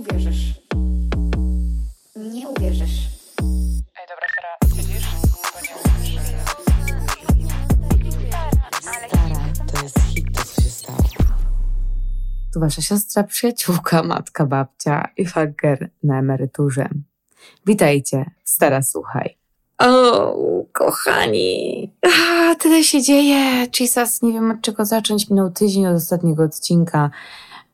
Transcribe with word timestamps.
uwierzysz. 0.00 0.54
Nie 2.16 2.48
uwierzysz. 2.48 3.08
Ej, 4.00 4.06
dobra, 4.08 4.26
Sara, 4.34 4.76
siedzisz? 4.76 5.06
Bo 5.54 5.60
nie 5.60 5.74
Stara, 9.08 9.40
to 9.72 9.82
jest 9.82 9.98
hit, 10.00 10.36
to 10.36 10.44
co 10.44 10.62
się 10.62 10.68
stało. 10.70 10.98
Tu 12.54 12.60
wasza 12.60 12.82
siostra, 12.82 13.22
przyjaciółka, 13.22 14.02
matka, 14.02 14.46
babcia 14.46 15.08
i 15.16 15.26
fager 15.26 15.90
na 16.02 16.18
emeryturze. 16.18 16.88
Witajcie, 17.66 18.30
stara 18.44 18.82
słuchaj. 18.82 19.36
O, 19.78 20.36
kochani, 20.72 21.92
a, 22.02 22.54
tyle 22.54 22.84
się 22.84 23.02
dzieje. 23.02 23.66
Jesus, 23.80 24.22
nie 24.22 24.32
wiem 24.32 24.50
od 24.50 24.60
czego 24.60 24.84
zacząć. 24.84 25.30
Minął 25.30 25.50
tydzień 25.50 25.86
od 25.86 25.96
ostatniego 25.96 26.42
odcinka 26.42 27.10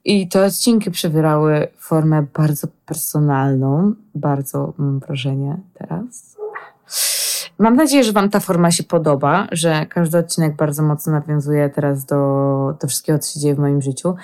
i 0.07 0.29
te 0.29 0.45
odcinki 0.45 0.91
przybierały 0.91 1.69
formę 1.79 2.27
bardzo 2.35 2.69
personalną. 2.87 3.95
Bardzo 4.15 4.73
mam 4.79 4.99
wrażenie 4.99 5.57
teraz. 5.75 6.37
Mam 7.59 7.77
nadzieję, 7.77 8.05
że 8.05 8.13
Wam 8.13 8.31
ta 8.31 8.41
forma 8.41 8.71
się 8.71 8.85
podoba, 8.85 9.49
że 9.53 9.87
każdy 9.87 10.19
odcinek 10.19 10.57
bardzo 10.57 10.83
mocno 10.83 11.13
nawiązuje 11.13 11.71
teraz 11.71 12.05
do, 12.05 12.17
do 12.81 12.89
wszystkiego, 12.89 13.19
co 13.19 13.33
się 13.33 13.41
dzieje 13.41 13.55
w 13.55 13.59
moim 13.59 13.83
życiu. 13.83 14.15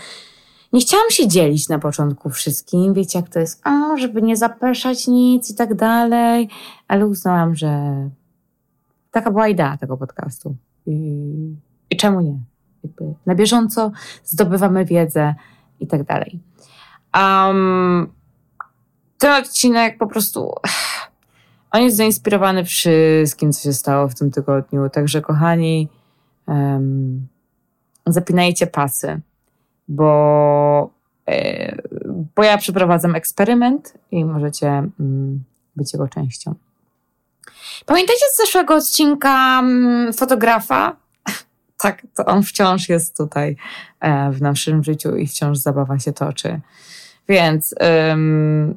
Nie 0.73 0.81
chciałam 0.81 1.11
się 1.11 1.29
dzielić 1.29 1.69
na 1.69 1.79
początku 1.79 2.31
wszystkim, 2.31 2.95
wiecie 2.95 3.19
jak 3.19 3.29
to 3.29 3.41
jest, 3.41 3.67
o, 3.67 3.97
żeby 3.97 4.23
nie 4.23 4.37
zapeszać 4.37 5.07
nic 5.07 5.51
i 5.51 5.55
tak 5.55 5.75
dalej, 5.75 6.49
ale 6.89 7.07
uznałam, 7.07 7.55
że 7.55 7.95
taka 9.11 9.31
była 9.31 9.49
idea 9.49 9.77
tego 9.77 9.97
podcastu. 9.97 10.57
I, 10.87 11.27
i 11.91 11.97
czemu 11.97 12.21
nie? 12.21 12.39
Jakby 12.85 13.15
na 13.27 13.35
bieżąco 13.35 13.93
zdobywamy 14.25 14.85
wiedzę 14.85 15.35
i 15.83 15.87
tak 15.87 16.03
dalej. 16.03 16.41
Um, 17.15 18.13
ten 19.19 19.43
odcinek 19.43 19.99
po 19.99 20.07
prostu 20.07 20.55
on 21.71 21.83
jest 21.83 21.97
zainspirowany 21.97 22.65
wszystkim, 22.65 23.53
co 23.53 23.63
się 23.63 23.73
stało 23.73 24.09
w 24.09 24.15
tym 24.15 24.31
tygodniu. 24.31 24.91
Także, 24.91 25.21
kochani, 25.21 25.89
um, 26.47 27.27
zapinajcie 28.07 28.67
pasy, 28.67 29.21
bo, 29.89 30.91
e, 31.29 31.77
bo 32.37 32.45
ja 32.45 32.59
przeprowadzam 32.59 33.15
eksperyment 33.15 33.95
i 34.11 34.25
możecie 34.25 34.69
mm, 34.69 35.45
być 35.77 35.93
jego 35.93 36.09
częścią. 36.09 36.55
Pamiętacie 37.87 38.25
z 38.33 38.39
zeszłego 38.39 38.75
odcinka 38.75 39.59
mm, 39.59 40.13
fotografa? 40.13 41.02
Tak, 41.83 42.03
to 42.15 42.25
on 42.25 42.43
wciąż 42.43 42.89
jest 42.89 43.17
tutaj 43.17 43.57
e, 44.01 44.31
w 44.31 44.43
naszym 44.43 44.85
życiu 44.85 45.17
i 45.17 45.27
wciąż 45.27 45.59
zabawa 45.59 45.99
się 45.99 46.13
toczy. 46.13 46.61
Więc 47.29 47.75
ym, 48.13 48.77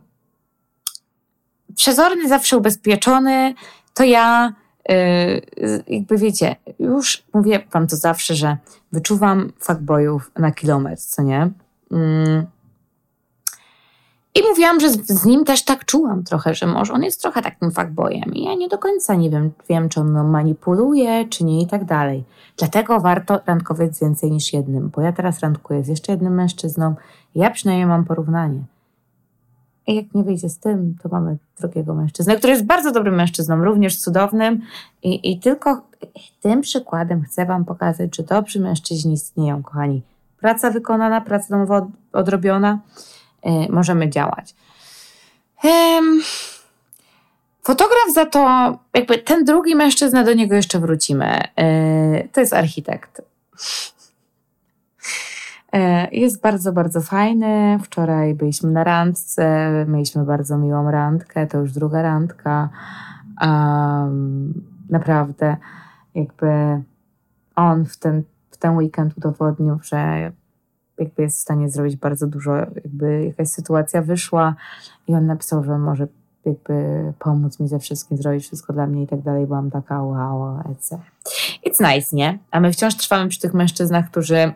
przezorny, 1.76 2.30
zawsze 2.30 2.58
ubezpieczony, 2.58 3.54
to 3.94 4.04
ja, 4.04 4.54
yy, 4.90 5.84
jakby 5.88 6.18
wiecie, 6.18 6.56
już 6.80 7.24
mówię 7.34 7.60
wam 7.72 7.88
to 7.88 7.96
zawsze, 7.96 8.36
że 8.36 8.58
wyczuwam 8.92 9.52
fuckboyów 9.60 10.32
na 10.38 10.52
kilometr, 10.52 11.02
co 11.02 11.22
nie? 11.22 11.50
Yy. 11.92 12.46
I 14.36 14.44
mówiłam, 14.50 14.80
że 14.80 14.90
z, 14.90 15.08
z, 15.08 15.26
nim 15.26 15.46
też 15.46 15.66
tak 15.66 15.86
czułam 15.86 16.24
trochę, 16.24 16.56
że 16.56 16.66
może 16.66 16.94
on 16.94 17.04
jest 17.04 17.22
trochę 17.22 17.42
takim 17.42 17.72
fuckboyem 17.72 18.34
i 18.34 18.44
ja 18.44 18.56
nie 18.56 18.68
do 18.68 18.78
końca 18.78 19.16
nie 19.16 19.30
wiem, 19.30 19.52
wiem, 19.70 19.90
czy 19.90 20.00
on 20.00 20.30
manipuluje, 20.30 21.28
czy 21.30 21.44
nie 21.44 21.62
i 21.62 21.68
tak 21.68 21.86
dalej. 21.86 22.24
Dlatego 22.58 23.00
warto 23.00 23.40
randkować 23.46 23.96
z 23.96 24.02
więcej 24.02 24.32
niż 24.32 24.54
jednym, 24.54 24.90
bo 24.96 25.02
ja 25.02 25.14
teraz 25.14 25.40
randkuję 25.40 25.84
z 25.84 25.88
jeszcze 25.88 26.12
jednym 26.12 26.34
mężczyzną 26.34 26.96
ja 27.36 27.50
przynajmniej 27.52 27.88
mam 27.88 28.06
porównanie. 28.06 28.64
I 29.88 29.96
jak 29.96 30.14
nie 30.14 30.24
wyjdzie 30.24 30.50
z 30.50 30.60
tym, 30.60 30.96
to 31.04 31.10
mamy 31.10 31.38
drugiego 31.60 31.94
mężczyznę, 31.94 32.36
który 32.36 32.54
jest 32.54 32.66
bardzo 32.66 32.92
dobrym 32.92 33.16
mężczyzną, 33.16 33.64
również 33.64 34.00
cudownym. 34.00 34.62
I, 35.04 35.32
i 35.32 35.40
tylko 35.40 35.82
tym 36.42 36.62
przykładem 36.62 37.22
chcę 37.24 37.46
Wam 37.46 37.66
pokazać, 37.66 38.16
że 38.16 38.24
dobrzy 38.24 38.60
mężczyźni 38.60 39.14
istnieją, 39.14 39.64
kochani. 39.64 40.02
Praca 40.40 40.72
wykonana, 40.72 41.22
praca 41.22 41.46
domowa 41.50 41.88
odrobiona, 42.14 42.80
możemy 43.70 44.10
działać. 44.10 44.56
Fotograf 47.64 48.14
za 48.14 48.26
to, 48.26 48.40
jakby 48.94 49.18
ten 49.18 49.46
drugi 49.46 49.76
mężczyzna, 49.76 50.24
do 50.24 50.34
niego 50.34 50.56
jeszcze 50.56 50.80
wrócimy. 50.80 51.42
Yy, 51.58 52.30
to 52.32 52.42
jest 52.42 52.54
architekt. 52.54 53.22
Jest 56.12 56.42
bardzo, 56.42 56.72
bardzo 56.72 57.02
fajny. 57.02 57.80
Wczoraj 57.84 58.34
byliśmy 58.34 58.72
na 58.72 58.84
randce, 58.84 59.72
mieliśmy 59.88 60.24
bardzo 60.24 60.58
miłą 60.58 60.92
randkę, 60.92 61.48
to 61.48 61.58
już 61.58 61.72
druga 61.72 62.02
randka. 62.02 62.70
Um, 63.42 64.54
naprawdę, 64.90 65.58
jakby 66.16 66.82
on 67.56 67.86
w 67.86 67.98
ten, 67.98 68.24
w 68.52 68.58
ten 68.58 68.78
weekend 68.78 69.18
udowodnił, 69.18 69.80
że 69.84 70.32
jakby 70.98 71.24
jest 71.24 71.38
w 71.38 71.42
stanie 71.42 71.70
zrobić 71.70 71.96
bardzo 71.96 72.28
dużo, 72.28 72.56
jakby 72.56 73.26
jakaś 73.26 73.48
sytuacja 73.48 74.02
wyszła 74.02 74.56
i 75.08 75.16
on 75.16 75.26
napisał, 75.26 75.64
że 75.64 75.78
może 75.78 76.08
jakby 76.46 77.14
pomóc 77.20 77.60
mi 77.60 77.68
ze 77.68 77.80
wszystkim, 77.80 78.18
zrobić 78.18 78.46
wszystko 78.46 78.74
dla 78.74 78.88
mnie 78.88 79.04
i 79.04 79.08
tak 79.08 79.22
dalej. 79.22 79.48
Byłam 79.48 79.72
taka 79.72 80.04
wow, 80.04 80.60
etc. 80.72 80.98
It's 81.68 81.94
nice, 81.96 82.16
nie? 82.16 82.40
A 82.52 82.60
my 82.60 82.72
wciąż 82.72 82.96
trwamy 82.96 83.30
przy 83.30 83.40
tych 83.40 83.54
mężczyznach, 83.54 84.10
którzy 84.10 84.54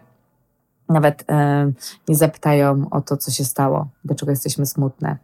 nawet 0.89 1.23
e, 1.29 1.71
nie 2.07 2.15
zapytają 2.15 2.85
o 2.91 3.01
to, 3.01 3.17
co 3.17 3.31
się 3.31 3.45
stało, 3.45 3.87
dlaczego 4.05 4.31
jesteśmy 4.31 4.65
smutne. 4.65 5.17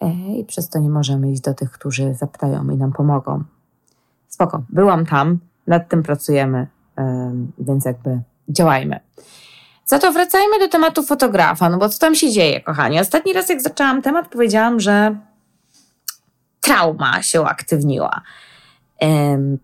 E, 0.00 0.12
I 0.12 0.44
przez 0.44 0.68
to 0.68 0.78
nie 0.78 0.90
możemy 0.90 1.32
iść 1.32 1.42
do 1.42 1.54
tych, 1.54 1.70
którzy 1.70 2.14
zapytają 2.14 2.70
i 2.70 2.76
nam 2.76 2.92
pomogą. 2.92 3.44
Spoko, 4.28 4.62
byłam 4.68 5.06
tam, 5.06 5.38
nad 5.66 5.88
tym 5.88 6.02
pracujemy, 6.02 6.66
e, 6.98 7.32
więc 7.58 7.84
jakby 7.84 8.20
działajmy. 8.48 9.00
Za 9.90 9.98
to 9.98 10.12
wracajmy 10.12 10.58
do 10.58 10.68
tematu 10.68 11.02
fotografa, 11.02 11.68
no 11.68 11.78
bo 11.78 11.88
co 11.88 11.98
tam 11.98 12.14
się 12.14 12.30
dzieje, 12.30 12.60
kochani? 12.60 13.00
Ostatni 13.00 13.32
raz, 13.32 13.48
jak 13.48 13.62
zaczęłam 13.62 14.02
temat, 14.02 14.28
powiedziałam, 14.28 14.80
że 14.80 15.16
trauma 16.60 17.22
się 17.22 17.40
uaktywniła 17.40 18.22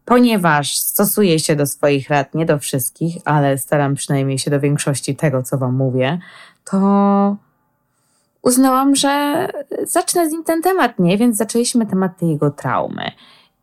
ponieważ 0.04 0.76
stosuję 0.76 1.38
się 1.38 1.56
do 1.56 1.66
swoich 1.66 2.08
rad, 2.08 2.34
nie 2.34 2.46
do 2.46 2.58
wszystkich, 2.58 3.16
ale 3.24 3.58
staram 3.58 3.94
przynajmniej 3.94 4.38
się 4.38 4.50
do 4.50 4.60
większości 4.60 5.16
tego, 5.16 5.42
co 5.42 5.58
Wam 5.58 5.74
mówię, 5.74 6.18
to 6.70 7.36
uznałam, 8.42 8.96
że 8.96 9.48
zacznę 9.82 10.28
z 10.28 10.32
nim 10.32 10.44
ten 10.44 10.62
temat, 10.62 10.98
nie? 10.98 11.18
Więc 11.18 11.36
zaczęliśmy 11.36 11.86
temat 11.86 12.22
jego 12.22 12.50
traumy. 12.50 13.10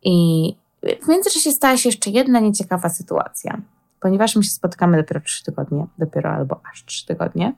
I 0.02 0.56
w 1.02 1.08
międzyczasie 1.08 1.52
stała 1.52 1.76
się 1.76 1.88
jeszcze 1.88 2.10
jedna 2.10 2.40
nieciekawa 2.40 2.88
sytuacja. 2.88 3.60
Ponieważ 4.04 4.36
my 4.36 4.44
się 4.44 4.50
spotykamy 4.50 4.96
dopiero 4.96 5.20
trzy 5.20 5.44
tygodnie, 5.44 5.86
dopiero 5.98 6.30
albo 6.30 6.60
aż 6.72 6.84
trzy 6.84 7.06
tygodnie, 7.06 7.52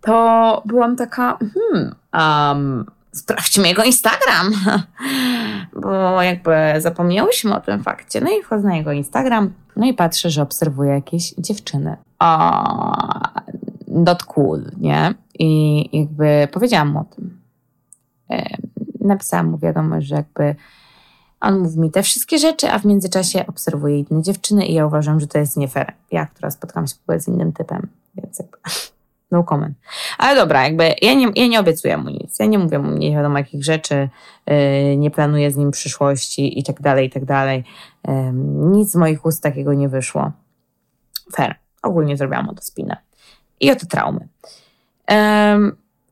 to 0.00 0.62
byłam 0.66 0.96
taka, 0.96 1.38
hmm, 1.38 1.94
um, 2.12 2.86
sprawdźmy 3.12 3.68
jego 3.68 3.84
Instagram, 3.84 4.52
bo 5.82 6.22
jakby 6.22 6.52
zapomniałyśmy 6.78 7.54
o 7.54 7.60
tym 7.60 7.82
fakcie. 7.82 8.20
No 8.20 8.30
i 8.30 8.42
wchodzę 8.42 8.68
na 8.68 8.76
jego 8.76 8.92
Instagram, 8.92 9.52
no 9.76 9.86
i 9.86 9.94
patrzę, 9.94 10.30
że 10.30 10.42
obserwuję 10.42 10.90
jakieś 10.92 11.34
dziewczyny. 11.38 11.96
O, 12.18 12.64
not 13.88 14.22
cool, 14.22 14.64
nie? 14.76 15.14
I 15.38 15.98
jakby 15.98 16.48
powiedziałam 16.52 16.88
mu 16.88 17.00
o 17.00 17.04
tym. 17.04 17.40
Napisałam 19.00 19.46
mu 19.46 19.58
wiadomość, 19.58 20.06
że 20.06 20.14
jakby 20.14 20.54
on 21.40 21.58
mówi 21.58 21.80
mi 21.80 21.90
te 21.90 22.02
wszystkie 22.02 22.38
rzeczy, 22.38 22.70
a 22.70 22.78
w 22.78 22.84
międzyczasie 22.84 23.46
obserwuję 23.46 23.98
inne 23.98 24.22
dziewczyny 24.22 24.66
i 24.66 24.74
ja 24.74 24.86
uważam, 24.86 25.20
że 25.20 25.26
to 25.26 25.38
jest 25.38 25.56
nie 25.56 25.68
fair. 25.68 25.92
Ja, 26.12 26.26
która 26.26 26.50
spotkałam 26.50 26.86
się 26.86 26.94
z 27.18 27.28
innym 27.28 27.52
typem, 27.52 27.88
więc 28.14 28.38
jakby 28.38 28.58
no 29.30 29.44
comment. 29.44 29.76
Ale 30.18 30.40
dobra, 30.40 30.64
jakby 30.64 30.94
ja 31.02 31.14
nie, 31.14 31.28
ja 31.34 31.46
nie 31.46 31.60
obiecuję 31.60 31.96
mu 31.96 32.10
nic. 32.10 32.38
Ja 32.38 32.46
nie 32.46 32.58
mówię 32.58 32.78
mu 32.78 32.90
nie 32.90 33.16
wiadomo 33.16 33.38
jakich 33.38 33.64
rzeczy, 33.64 34.08
yy, 34.46 34.96
nie 34.96 35.10
planuję 35.10 35.50
z 35.50 35.56
nim 35.56 35.70
przyszłości 35.70 36.58
i 36.58 36.64
tak 36.64 36.80
dalej, 36.80 37.06
i 37.06 37.10
tak 37.10 37.24
dalej. 37.24 37.64
Nic 38.54 38.90
z 38.90 38.94
moich 38.94 39.24
ust 39.24 39.42
takiego 39.42 39.74
nie 39.74 39.88
wyszło. 39.88 40.32
Fair. 41.32 41.54
Ogólnie 41.82 42.16
zrobiłam 42.16 42.48
o 42.48 42.54
to 42.54 42.62
spinę. 42.62 42.96
I 43.60 43.70
o 43.70 43.76
te 43.76 43.86
traumy. 43.86 44.28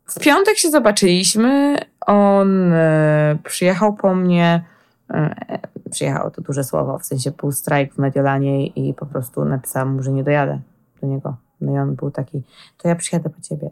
W 0.07 0.21
piątek 0.21 0.59
się 0.59 0.71
zobaczyliśmy. 0.71 1.79
On 2.01 2.71
yy, 2.71 3.39
przyjechał 3.45 3.95
po 3.95 4.15
mnie. 4.15 4.65
Yy, 5.11 5.91
przyjechał 5.91 6.31
to 6.31 6.43
duże 6.43 6.65
słowo, 6.65 6.99
w 6.99 7.05
sensie 7.05 7.31
był 7.31 7.53
strajk 7.53 7.95
w 7.95 7.99
Mediolanie 7.99 8.67
i 8.67 8.95
po 8.95 9.07
prostu 9.07 9.45
napisałam 9.45 9.95
mu, 9.95 10.03
że 10.03 10.13
nie 10.13 10.25
dojadę 10.25 10.61
do 11.01 11.07
niego 11.07 11.37
no 11.61 11.73
i 11.73 11.79
on 11.79 11.95
był 11.95 12.11
taki, 12.11 12.43
to 12.77 12.89
ja 12.89 12.95
przyjadę 12.95 13.31
po 13.31 13.41
ciebie. 13.41 13.71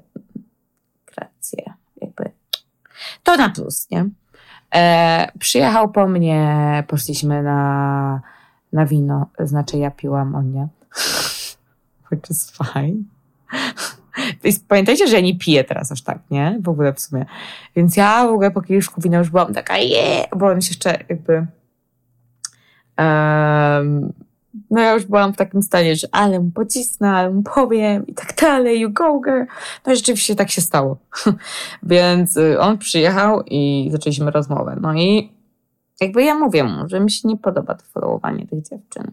Grację. 1.07 1.73
Jakby. 2.01 2.31
To 3.23 3.37
na 3.37 3.49
plus, 3.49 3.91
nie? 3.91 4.09
E, 4.75 5.33
przyjechał 5.39 5.91
po 5.91 6.07
mnie, 6.07 6.85
poszliśmy 6.89 7.43
na, 7.43 8.21
na 8.73 8.87
wino, 8.87 9.27
znaczy 9.39 9.79
ja 9.79 9.91
piłam, 9.91 10.35
on 10.35 10.53
nie. 10.53 10.69
Which 12.11 12.31
is 12.31 12.53
fine. 12.53 13.03
Pamiętajcie, 14.69 15.07
że 15.07 15.17
ja 15.17 15.23
nie 15.23 15.39
piję 15.39 15.65
teraz 15.65 15.93
aż 15.93 16.03
tak, 16.03 16.19
nie? 16.31 16.59
W 16.63 16.69
ogóle 16.69 16.93
w 16.93 17.01
sumie. 17.01 17.27
Więc 17.77 17.97
ja 17.97 18.27
w 18.27 18.31
ogóle 18.31 18.51
po 18.51 18.63
kieliszku 18.63 19.01
wina 19.01 19.19
już 19.19 19.31
byłam 19.31 19.55
taka, 19.55 19.79
je, 19.79 20.25
byłam 20.37 20.61
się 20.61 20.69
jeszcze 20.69 20.99
jakby 21.09 21.47
um, 22.99 24.13
no 24.71 24.81
ja 24.81 24.93
już 24.93 25.05
byłam 25.05 25.33
w 25.33 25.37
takim 25.37 25.63
stanie, 25.63 25.97
że 25.97 26.09
ale 26.13 26.41
mu 26.41 26.51
pocisnę, 26.51 27.11
ale 27.11 27.31
mu 27.31 27.43
powiem 27.43 28.07
i 28.07 28.15
tak 28.15 28.35
dalej, 28.41 28.81
you 28.81 28.91
go 28.91 29.21
girl. 29.21 29.45
No 29.87 29.93
i 29.93 29.97
rzeczywiście 29.97 30.35
tak 30.35 30.51
się 30.51 30.61
stało. 30.61 30.97
Więc 31.83 32.37
y, 32.37 32.61
on 32.61 32.79
przyjechał 32.79 33.43
i 33.47 33.89
zaczęliśmy 33.93 34.31
rozmowę. 34.31 34.77
No 34.81 34.95
i 34.95 35.33
jakby 36.01 36.23
ja 36.23 36.35
mówię 36.35 36.65
mu, 36.65 36.89
że 36.89 37.01
mi 37.01 37.11
się 37.11 37.29
nie 37.29 37.37
podoba 37.37 37.75
to 37.75 37.85
followowanie 37.85 38.47
tych 38.47 38.63
dziewczyn. 38.63 39.13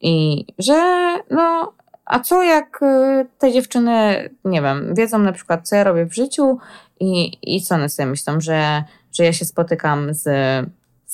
I 0.00 0.44
że 0.58 1.14
no, 1.30 1.72
a 2.10 2.20
co 2.20 2.42
jak 2.42 2.82
y, 2.82 3.26
te 3.38 3.52
dziewczyny, 3.52 4.30
nie 4.44 4.62
wiem, 4.62 4.94
wiedzą 4.94 5.18
na 5.18 5.32
przykład, 5.32 5.68
co 5.68 5.76
ja 5.76 5.84
robię 5.84 6.06
w 6.06 6.14
życiu 6.14 6.58
i, 7.00 7.38
i 7.56 7.62
co 7.62 7.74
one 7.74 7.88
sobie 7.88 8.06
myślą, 8.06 8.40
że, 8.40 8.84
że 9.12 9.24
ja 9.24 9.32
się 9.32 9.44
spotykam 9.44 10.14
z 10.14 10.26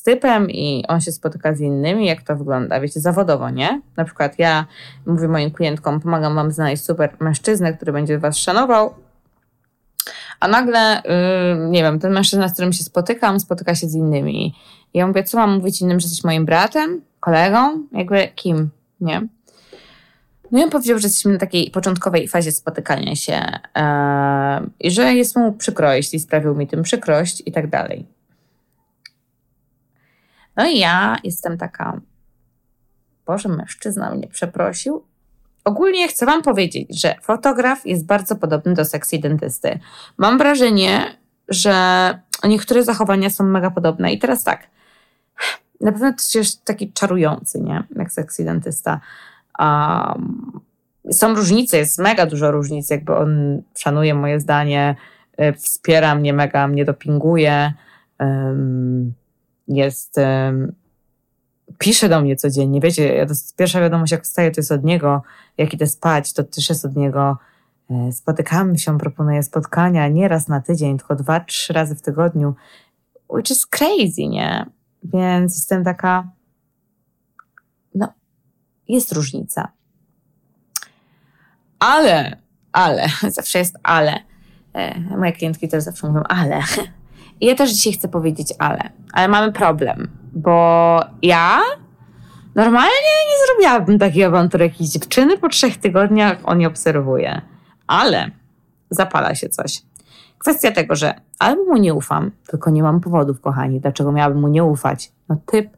typem 0.04 0.50
i 0.50 0.84
on 0.88 1.00
się 1.00 1.12
spotyka 1.12 1.54
z 1.54 1.60
innymi, 1.60 2.06
jak 2.06 2.22
to 2.22 2.36
wygląda, 2.36 2.80
wiecie, 2.80 3.00
zawodowo, 3.00 3.50
nie? 3.50 3.80
Na 3.96 4.04
przykład 4.04 4.38
ja 4.38 4.66
mówię 5.06 5.28
moim 5.28 5.50
klientkom, 5.50 6.00
pomagam 6.00 6.34
wam 6.34 6.50
znaleźć 6.50 6.84
super 6.84 7.16
mężczyznę, 7.20 7.72
który 7.72 7.92
będzie 7.92 8.18
was 8.18 8.36
szanował, 8.36 8.94
a 10.40 10.48
nagle, 10.48 11.02
yy, 11.04 11.68
nie 11.68 11.82
wiem, 11.82 11.98
ten 11.98 12.12
mężczyzna, 12.12 12.48
z 12.48 12.52
którym 12.52 12.72
się 12.72 12.84
spotykam, 12.84 13.40
spotyka 13.40 13.74
się 13.74 13.86
z 13.86 13.94
innymi. 13.94 14.46
I 14.94 14.98
ja 14.98 15.06
mówię, 15.06 15.24
co 15.24 15.38
mam 15.38 15.54
mówić 15.54 15.80
innym, 15.80 16.00
że 16.00 16.04
jesteś 16.04 16.24
moim 16.24 16.46
bratem, 16.46 17.02
kolegą? 17.20 17.82
Jakby 17.92 18.28
kim, 18.34 18.70
nie? 19.00 19.28
No 20.52 20.62
on 20.62 20.70
powiedział, 20.70 20.98
że 20.98 21.08
jesteśmy 21.08 21.32
na 21.32 21.38
takiej 21.38 21.70
początkowej 21.70 22.28
fazie 22.28 22.52
spotykania 22.52 23.16
się 23.16 23.42
yy, 23.76 23.82
i 24.80 24.90
że 24.90 25.14
jest 25.14 25.36
mu 25.36 25.52
przykro, 25.52 25.92
jeśli 25.92 26.20
sprawił 26.20 26.54
mi 26.54 26.66
tym 26.66 26.82
przykrość 26.82 27.42
i 27.46 27.52
tak 27.52 27.70
dalej. 27.70 28.06
No 30.56 30.66
i 30.66 30.78
ja 30.78 31.16
jestem 31.24 31.58
taka, 31.58 32.00
Boże, 33.26 33.48
mężczyzna 33.48 34.14
mnie 34.14 34.28
przeprosił. 34.28 35.04
Ogólnie 35.64 36.08
chcę 36.08 36.26
Wam 36.26 36.42
powiedzieć, 36.42 37.00
że 37.00 37.14
fotograf 37.22 37.86
jest 37.86 38.06
bardzo 38.06 38.36
podobny 38.36 38.74
do 38.74 38.84
seksy 38.84 39.18
dentysty. 39.18 39.78
Mam 40.16 40.38
wrażenie, 40.38 41.16
że 41.48 41.74
niektóre 42.44 42.84
zachowania 42.84 43.30
są 43.30 43.44
mega 43.44 43.70
podobne. 43.70 44.12
I 44.12 44.18
teraz 44.18 44.44
tak, 44.44 44.66
na 45.80 45.92
pewno 45.92 46.12
to 46.32 46.38
jest 46.38 46.64
taki 46.64 46.92
czarujący, 46.92 47.60
nie? 47.60 47.82
Jak 47.96 48.12
seksy 48.12 48.44
dentysta. 48.44 49.00
Um, 49.58 50.60
są 51.10 51.34
różnice, 51.34 51.78
jest 51.78 51.98
mega 51.98 52.26
dużo 52.26 52.50
różnic, 52.50 52.90
jakby 52.90 53.16
on 53.16 53.62
szanuje 53.78 54.14
moje 54.14 54.40
zdanie, 54.40 54.96
y, 55.40 55.52
wspiera 55.52 56.14
mnie, 56.14 56.32
mega 56.32 56.68
mnie 56.68 56.84
dopinguje. 56.84 57.72
Um, 58.20 59.12
jest, 59.68 60.20
pisze 61.78 62.08
do 62.08 62.20
mnie 62.20 62.36
codziennie, 62.36 62.80
wiecie, 62.80 63.14
ja 63.14 63.26
to, 63.26 63.34
pierwsza 63.56 63.80
wiadomość 63.80 64.12
jak 64.12 64.24
wstaję 64.24 64.50
to 64.50 64.60
jest 64.60 64.72
od 64.72 64.84
niego, 64.84 65.22
jak 65.58 65.74
idę 65.74 65.86
spać 65.86 66.32
to 66.32 66.44
też 66.44 66.68
jest 66.68 66.84
od 66.84 66.96
niego, 66.96 67.38
e, 67.90 68.12
spotykamy 68.12 68.78
się, 68.78 68.98
proponuję 68.98 69.42
spotkania 69.42 70.08
nie 70.08 70.28
raz 70.28 70.48
na 70.48 70.60
tydzień, 70.60 70.98
tylko 70.98 71.16
dwa, 71.16 71.40
trzy 71.40 71.72
razy 71.72 71.94
w 71.94 72.02
tygodniu, 72.02 72.54
which 73.28 73.50
is 73.50 73.66
crazy, 73.66 74.26
nie? 74.28 74.66
Więc 75.04 75.54
jestem 75.56 75.84
taka, 75.84 76.28
jest 78.88 79.12
różnica. 79.12 79.68
Ale, 81.78 82.36
ale, 82.72 83.06
zawsze 83.28 83.58
jest 83.58 83.76
ale. 83.82 84.20
E, 84.74 85.00
moje 85.00 85.32
klientki 85.32 85.68
też 85.68 85.82
zawsze 85.82 86.06
mówią 86.06 86.22
ale. 86.22 86.60
Ja 87.40 87.54
też 87.54 87.70
dzisiaj 87.70 87.92
chcę 87.92 88.08
powiedzieć 88.08 88.54
ale. 88.58 88.90
Ale 89.12 89.28
mamy 89.28 89.52
problem, 89.52 90.08
bo 90.32 91.00
ja 91.22 91.60
normalnie 92.54 92.90
nie 93.30 93.46
zrobiłabym 93.46 93.98
takiej 93.98 94.24
awantury 94.24 94.64
jakiejś 94.64 94.90
dziewczyny. 94.90 95.38
Po 95.38 95.48
trzech 95.48 95.76
tygodniach 95.76 96.38
on 96.44 96.60
je 96.60 96.68
obserwuje. 96.68 97.42
Ale 97.86 98.30
zapala 98.90 99.34
się 99.34 99.48
coś. 99.48 99.82
Kwestia 100.38 100.70
tego, 100.70 100.94
że 100.94 101.14
albo 101.38 101.64
mu 101.64 101.76
nie 101.76 101.94
ufam, 101.94 102.30
tylko 102.46 102.70
nie 102.70 102.82
mam 102.82 103.00
powodów, 103.00 103.40
kochani, 103.40 103.80
dlaczego 103.80 104.12
miałabym 104.12 104.40
mu 104.40 104.48
nie 104.48 104.64
ufać. 104.64 105.12
No 105.28 105.36
typ 105.46 105.76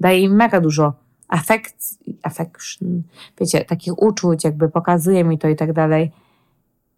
daje 0.00 0.28
mi 0.28 0.34
mega 0.34 0.60
dużo 0.60 0.92
affect, 1.30 1.98
affection, 2.22 3.02
wiecie, 3.40 3.64
takich 3.64 4.02
uczuć, 4.02 4.44
jakby 4.44 4.68
pokazuje 4.68 5.24
mi 5.24 5.38
to 5.38 5.48
i 5.48 5.56
tak 5.56 5.72
dalej. 5.72 6.12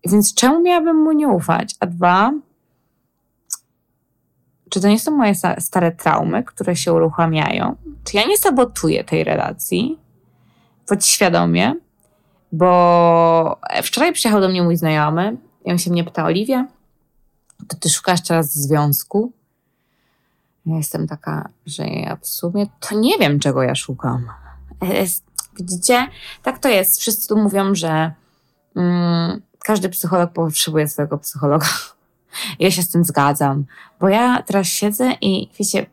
Więc 0.04 0.34
czemu 0.34 0.60
miałabym 0.60 0.96
mu 0.96 1.12
nie 1.12 1.28
ufać? 1.28 1.74
A 1.80 1.86
dwa, 1.86 2.32
czy 4.70 4.80
to 4.80 4.88
nie 4.88 4.98
są 4.98 5.10
moje 5.10 5.34
stare 5.58 5.92
traumy, 5.92 6.44
które 6.44 6.76
się 6.76 6.92
uruchamiają? 6.92 7.76
Czy 8.04 8.16
ja 8.16 8.26
nie 8.26 8.38
sabotuję 8.38 9.04
tej 9.04 9.24
relacji 9.24 9.98
podświadomie? 10.86 11.74
Bo 12.52 13.60
wczoraj 13.82 14.12
przyjechał 14.12 14.40
do 14.40 14.48
mnie 14.48 14.62
mój 14.62 14.76
znajomy 14.76 15.36
i 15.64 15.70
on 15.70 15.78
się 15.78 15.90
mnie 15.90 16.04
pyta, 16.04 16.24
Oliwia, 16.24 16.66
to 17.68 17.76
ty 17.76 17.88
szukasz 17.88 18.22
teraz 18.22 18.54
związku? 18.54 19.32
Ja 20.66 20.76
jestem 20.76 21.06
taka, 21.06 21.48
że 21.66 21.86
ja 21.86 22.16
w 22.16 22.26
sumie 22.26 22.66
to 22.80 22.98
nie 22.98 23.18
wiem, 23.18 23.38
czego 23.38 23.62
ja 23.62 23.74
szukam. 23.74 24.26
Jest, 24.82 25.24
widzicie? 25.56 26.08
Tak 26.42 26.58
to 26.58 26.68
jest. 26.68 27.00
Wszyscy 27.00 27.28
tu 27.28 27.36
mówią, 27.36 27.74
że 27.74 28.12
mm, 28.76 29.42
każdy 29.64 29.88
psycholog 29.88 30.32
potrzebuje 30.32 30.88
swojego 30.88 31.18
psychologa. 31.18 31.66
Ja 32.58 32.70
się 32.70 32.82
z 32.82 32.88
tym 32.88 33.04
zgadzam, 33.04 33.64
bo 34.00 34.08
ja 34.08 34.42
teraz 34.42 34.66
siedzę 34.66 35.12
i 35.20 35.50
wiecie, 35.58 35.86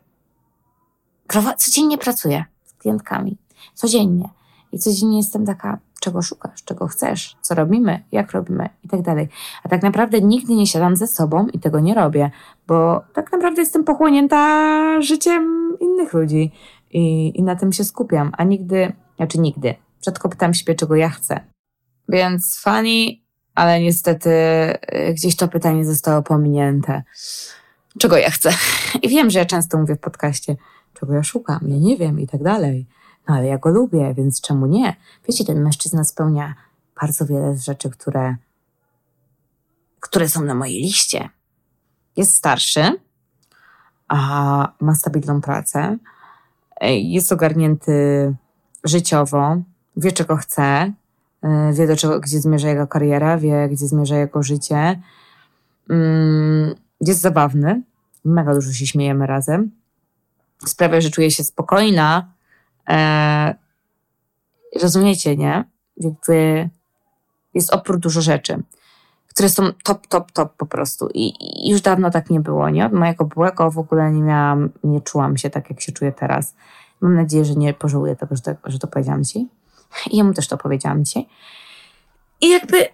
codziennie 1.56 1.98
pracuję 1.98 2.44
z 2.64 2.72
klientkami. 2.72 3.36
Codziennie. 3.74 4.28
I 4.72 4.78
codziennie 4.78 5.16
jestem 5.16 5.46
taka, 5.46 5.78
czego 6.00 6.22
szukasz, 6.22 6.64
czego 6.64 6.86
chcesz, 6.86 7.36
co 7.40 7.54
robimy, 7.54 8.04
jak 8.12 8.32
robimy 8.32 8.68
i 8.84 8.88
tak 8.88 9.02
dalej. 9.02 9.28
A 9.62 9.68
tak 9.68 9.82
naprawdę 9.82 10.20
nigdy 10.20 10.54
nie 10.54 10.66
siadam 10.66 10.96
ze 10.96 11.06
sobą 11.06 11.46
i 11.46 11.58
tego 11.58 11.80
nie 11.80 11.94
robię, 11.94 12.30
bo 12.66 13.02
tak 13.12 13.32
naprawdę 13.32 13.62
jestem 13.62 13.84
pochłonięta 13.84 15.02
życiem 15.02 15.76
innych 15.80 16.12
ludzi 16.12 16.52
i, 16.90 17.32
i 17.38 17.42
na 17.42 17.56
tym 17.56 17.72
się 17.72 17.84
skupiam, 17.84 18.32
a 18.36 18.44
nigdy, 18.44 18.92
znaczy 19.16 19.38
nigdy, 19.38 19.74
rzadko 20.04 20.28
pytam 20.28 20.54
siebie, 20.54 20.74
czego 20.74 20.96
ja 20.96 21.08
chcę. 21.08 21.40
Więc 22.08 22.60
Fanny 22.60 23.20
ale 23.54 23.80
niestety 23.80 24.30
y, 24.30 25.14
gdzieś 25.14 25.36
to 25.36 25.48
pytanie 25.48 25.84
zostało 25.84 26.22
pominięte. 26.22 27.02
Czego 27.98 28.16
ja 28.16 28.30
chcę? 28.30 28.50
I 29.02 29.08
wiem, 29.08 29.30
że 29.30 29.38
ja 29.38 29.44
często 29.44 29.78
mówię 29.78 29.96
w 29.96 30.00
podcaście, 30.00 30.56
czego 30.94 31.14
ja 31.14 31.22
szukam, 31.22 31.60
ja 31.68 31.76
nie 31.76 31.96
wiem 31.96 32.20
i 32.20 32.26
tak 32.26 32.42
dalej. 32.42 32.86
No 33.28 33.34
ale 33.34 33.46
ja 33.46 33.58
go 33.58 33.70
lubię, 33.70 34.14
więc 34.14 34.40
czemu 34.40 34.66
nie? 34.66 34.96
Wiecie, 35.28 35.44
ten 35.44 35.62
mężczyzna 35.62 36.04
spełnia 36.04 36.54
bardzo 37.00 37.26
wiele 37.26 37.56
rzeczy, 37.56 37.90
które, 37.90 38.36
które 40.00 40.28
są 40.28 40.44
na 40.44 40.54
mojej 40.54 40.82
liście. 40.82 41.28
Jest 42.16 42.36
starszy, 42.36 43.00
a 44.08 44.72
ma 44.80 44.94
stabilną 44.94 45.40
pracę, 45.40 45.98
jest 46.90 47.32
ogarnięty 47.32 48.34
życiowo, 48.84 49.56
wie 49.96 50.12
czego 50.12 50.36
chce, 50.36 50.92
E, 51.42 51.72
wie 51.72 51.86
do 51.86 51.96
czego, 51.96 52.20
gdzie 52.20 52.40
zmierza 52.40 52.68
jego 52.68 52.86
kariera, 52.86 53.38
wie 53.38 53.68
gdzie 53.68 53.86
zmierza 53.86 54.16
jego 54.16 54.42
życie. 54.42 55.00
Mm, 55.90 56.74
jest 57.00 57.20
zabawny, 57.20 57.82
mega 58.24 58.54
dużo 58.54 58.72
się 58.72 58.86
śmiejemy 58.86 59.26
razem. 59.26 59.70
Sprawia, 60.66 61.00
że 61.00 61.10
czuję 61.10 61.30
się 61.30 61.44
spokojna. 61.44 62.32
E, 62.90 63.54
rozumiecie, 64.82 65.36
nie? 65.36 65.64
Jakby 65.96 66.68
jest 67.54 67.74
opór 67.74 67.98
dużo 67.98 68.20
rzeczy, 68.20 68.62
które 69.28 69.48
są 69.48 69.72
top, 69.84 70.06
top, 70.06 70.32
top 70.32 70.56
po 70.56 70.66
prostu. 70.66 71.08
I, 71.14 71.32
I, 71.40 71.70
już 71.70 71.80
dawno 71.80 72.10
tak 72.10 72.30
nie 72.30 72.40
było, 72.40 72.70
nie? 72.70 72.86
Od 72.86 72.92
mojego 72.92 73.24
byłego 73.24 73.70
w 73.70 73.78
ogóle 73.78 74.12
nie 74.12 74.22
miałam, 74.22 74.70
nie 74.84 75.00
czułam 75.00 75.36
się 75.36 75.50
tak, 75.50 75.70
jak 75.70 75.80
się 75.80 75.92
czuję 75.92 76.12
teraz. 76.12 76.54
Mam 77.00 77.14
nadzieję, 77.14 77.44
że 77.44 77.54
nie 77.54 77.74
pożałuję 77.74 78.16
tego, 78.16 78.36
że 78.36 78.42
to, 78.42 78.50
że 78.64 78.78
to 78.78 78.86
powiedziałam 78.86 79.24
ci. 79.24 79.48
I 80.10 80.16
jemu 80.16 80.34
też 80.34 80.48
to 80.48 80.56
powiedziałam 80.56 81.04
dzisiaj. 81.04 81.26
I 82.40 82.48
jakby 82.48 82.88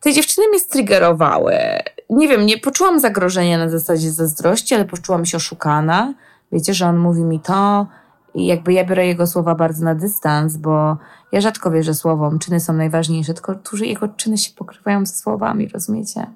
te 0.00 0.12
dziewczyny 0.12 0.48
mnie 0.48 0.60
striggerowały. 0.60 1.54
Nie 2.10 2.28
wiem, 2.28 2.46
nie 2.46 2.58
poczułam 2.58 3.00
zagrożenia 3.00 3.58
na 3.58 3.68
zasadzie 3.68 4.10
zazdrości, 4.10 4.74
ale 4.74 4.84
poczułam 4.84 5.26
się 5.26 5.36
oszukana. 5.36 6.14
Wiecie, 6.52 6.74
że 6.74 6.86
on 6.86 6.98
mówi 6.98 7.22
mi 7.22 7.40
to 7.40 7.86
i 8.34 8.46
jakby 8.46 8.72
ja 8.72 8.84
biorę 8.84 9.06
jego 9.06 9.26
słowa 9.26 9.54
bardzo 9.54 9.84
na 9.84 9.94
dystans, 9.94 10.56
bo 10.56 10.96
ja 11.32 11.40
rzadko 11.40 11.70
wierzę 11.70 11.94
słowom. 11.94 12.38
Czyny 12.38 12.60
są 12.60 12.72
najważniejsze, 12.72 13.34
tylko 13.34 13.54
tu 13.54 13.76
jego 13.76 14.08
czyny 14.08 14.38
się 14.38 14.52
pokrywają 14.54 15.06
ze 15.06 15.14
słowami, 15.14 15.68
rozumiecie? 15.68 16.26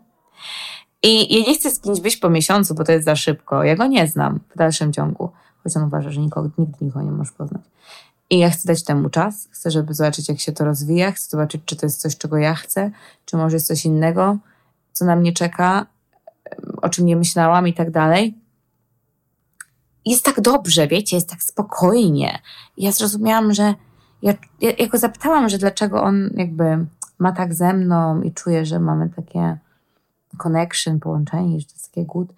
I 1.02 1.38
ja 1.38 1.46
nie 1.46 1.54
chcę 1.58 1.70
z 1.70 1.80
kimś 1.80 2.00
być 2.00 2.16
po 2.16 2.30
miesiącu, 2.30 2.74
bo 2.74 2.84
to 2.84 2.92
jest 2.92 3.04
za 3.04 3.16
szybko. 3.16 3.64
Ja 3.64 3.76
go 3.76 3.86
nie 3.86 4.08
znam 4.08 4.40
w 4.54 4.58
dalszym 4.58 4.92
ciągu. 4.92 5.30
Choć 5.62 5.76
on 5.76 5.82
uważa, 5.82 6.10
że 6.10 6.20
nikogo, 6.20 6.50
nigdy 6.58 6.84
nikogo 6.84 7.04
nie 7.04 7.10
możesz 7.10 7.32
poznać. 7.32 7.62
I 8.30 8.38
ja 8.38 8.50
chcę 8.50 8.68
dać 8.68 8.84
temu 8.84 9.10
czas, 9.10 9.48
chcę, 9.50 9.70
żeby 9.70 9.94
zobaczyć, 9.94 10.28
jak 10.28 10.40
się 10.40 10.52
to 10.52 10.64
rozwija, 10.64 11.12
chcę 11.12 11.30
zobaczyć, 11.30 11.62
czy 11.64 11.76
to 11.76 11.86
jest 11.86 12.00
coś, 12.00 12.16
czego 12.16 12.36
ja 12.36 12.54
chcę, 12.54 12.90
czy 13.24 13.36
może 13.36 13.56
jest 13.56 13.66
coś 13.66 13.84
innego, 13.84 14.36
co 14.92 15.04
na 15.04 15.16
mnie 15.16 15.32
czeka, 15.32 15.86
o 16.82 16.88
czym 16.88 17.06
nie 17.06 17.16
myślałam 17.16 17.68
i 17.68 17.74
tak 17.74 17.90
dalej. 17.90 18.34
Jest 20.06 20.24
tak 20.24 20.40
dobrze, 20.40 20.88
wiecie, 20.88 21.16
jest 21.16 21.30
tak 21.30 21.42
spokojnie. 21.42 22.38
Ja 22.76 22.92
zrozumiałam, 22.92 23.52
że 23.52 23.74
ja, 24.22 24.34
ja, 24.60 24.70
ja 24.78 24.88
go 24.88 24.98
zapytałam, 24.98 25.48
że 25.48 25.58
dlaczego 25.58 26.02
on 26.02 26.30
jakby 26.34 26.86
ma 27.18 27.32
tak 27.32 27.54
ze 27.54 27.72
mną 27.72 28.22
i 28.22 28.32
czuje, 28.32 28.66
że 28.66 28.80
mamy 28.80 29.10
takie 29.10 29.58
connection, 30.36 31.00
połączenie, 31.00 31.60
że 31.60 31.66
to 31.66 31.72
jest 31.72 31.92
takie 31.92 32.06
good. 32.06 32.32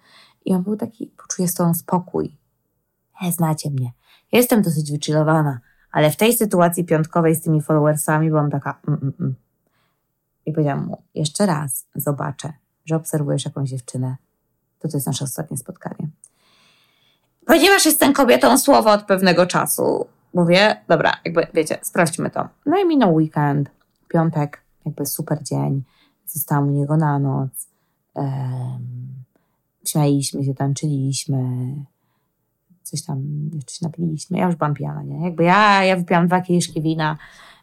I 0.45 0.53
on 0.53 0.63
był 0.63 0.77
taki, 0.77 1.07
poczuję 1.07 1.47
z 1.47 1.53
tobą 1.53 1.73
spokój. 1.73 2.37
E, 3.21 3.31
znacie 3.31 3.69
mnie. 3.69 3.91
Jestem 4.31 4.61
dosyć 4.61 4.91
wychillowana, 4.91 5.59
ale 5.91 6.11
w 6.11 6.15
tej 6.15 6.37
sytuacji 6.37 6.83
piątkowej 6.83 7.35
z 7.35 7.41
tymi 7.41 7.61
followersami 7.61 8.29
byłam 8.29 8.51
taka 8.51 8.79
mm, 8.87 8.99
mm, 9.01 9.13
mm. 9.19 9.35
I 10.45 10.53
powiedziałam 10.53 10.85
mu, 10.85 11.01
jeszcze 11.15 11.45
raz 11.45 11.85
zobaczę, 11.95 12.53
że 12.85 12.95
obserwujesz 12.95 13.45
jakąś 13.45 13.69
dziewczynę. 13.69 14.15
To 14.79 14.87
to 14.87 14.97
jest 14.97 15.07
nasze 15.07 15.25
ostatnie 15.25 15.57
spotkanie. 15.57 16.09
Ponieważ 17.45 17.85
jestem 17.85 18.13
kobietą 18.13 18.57
słowa 18.57 18.93
od 18.93 19.03
pewnego 19.03 19.45
czasu, 19.45 20.07
mówię, 20.33 20.81
dobra, 20.87 21.13
jakby 21.25 21.47
wiecie, 21.53 21.77
sprawdźmy 21.81 22.29
to. 22.29 22.47
No 22.65 22.77
i 22.77 22.85
minął 22.85 23.15
weekend, 23.15 23.69
piątek, 24.07 24.61
jakby 24.85 25.05
super 25.05 25.43
dzień. 25.43 25.83
Zostałam 26.25 26.67
u 26.67 26.71
niego 26.71 26.97
na 26.97 27.19
noc. 27.19 27.49
Um, 28.13 29.05
śmialiśmy 29.85 30.43
się, 30.43 30.53
tańczyliśmy. 30.53 31.39
Coś 32.83 33.01
tam 33.01 33.49
jeszcze 33.53 33.73
się 33.73 33.85
napiliśmy. 33.85 34.37
Ja 34.37 34.45
już 34.45 34.55
byłam 34.55 34.73
pijana, 34.73 35.03
nie? 35.03 35.25
Jakby 35.25 35.43
ja, 35.43 35.83
ja 35.83 35.95
wypiłam 35.95 36.27
dwa 36.27 36.41
kieliszki 36.41 36.81
wina 36.81 37.17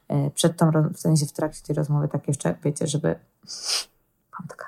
e, 0.09 0.31
przed 0.31 0.57
tą, 0.57 0.71
w 0.95 0.99
sensie 0.99 1.27
w 1.27 1.33
trakcie 1.33 1.63
tej 1.63 1.77
rozmowy, 1.77 2.09
tak 2.09 2.29
jeszcze, 2.29 2.55
wiecie, 2.65 2.87
żeby... 2.87 3.09
Mam 4.39 4.49
taka, 4.49 4.67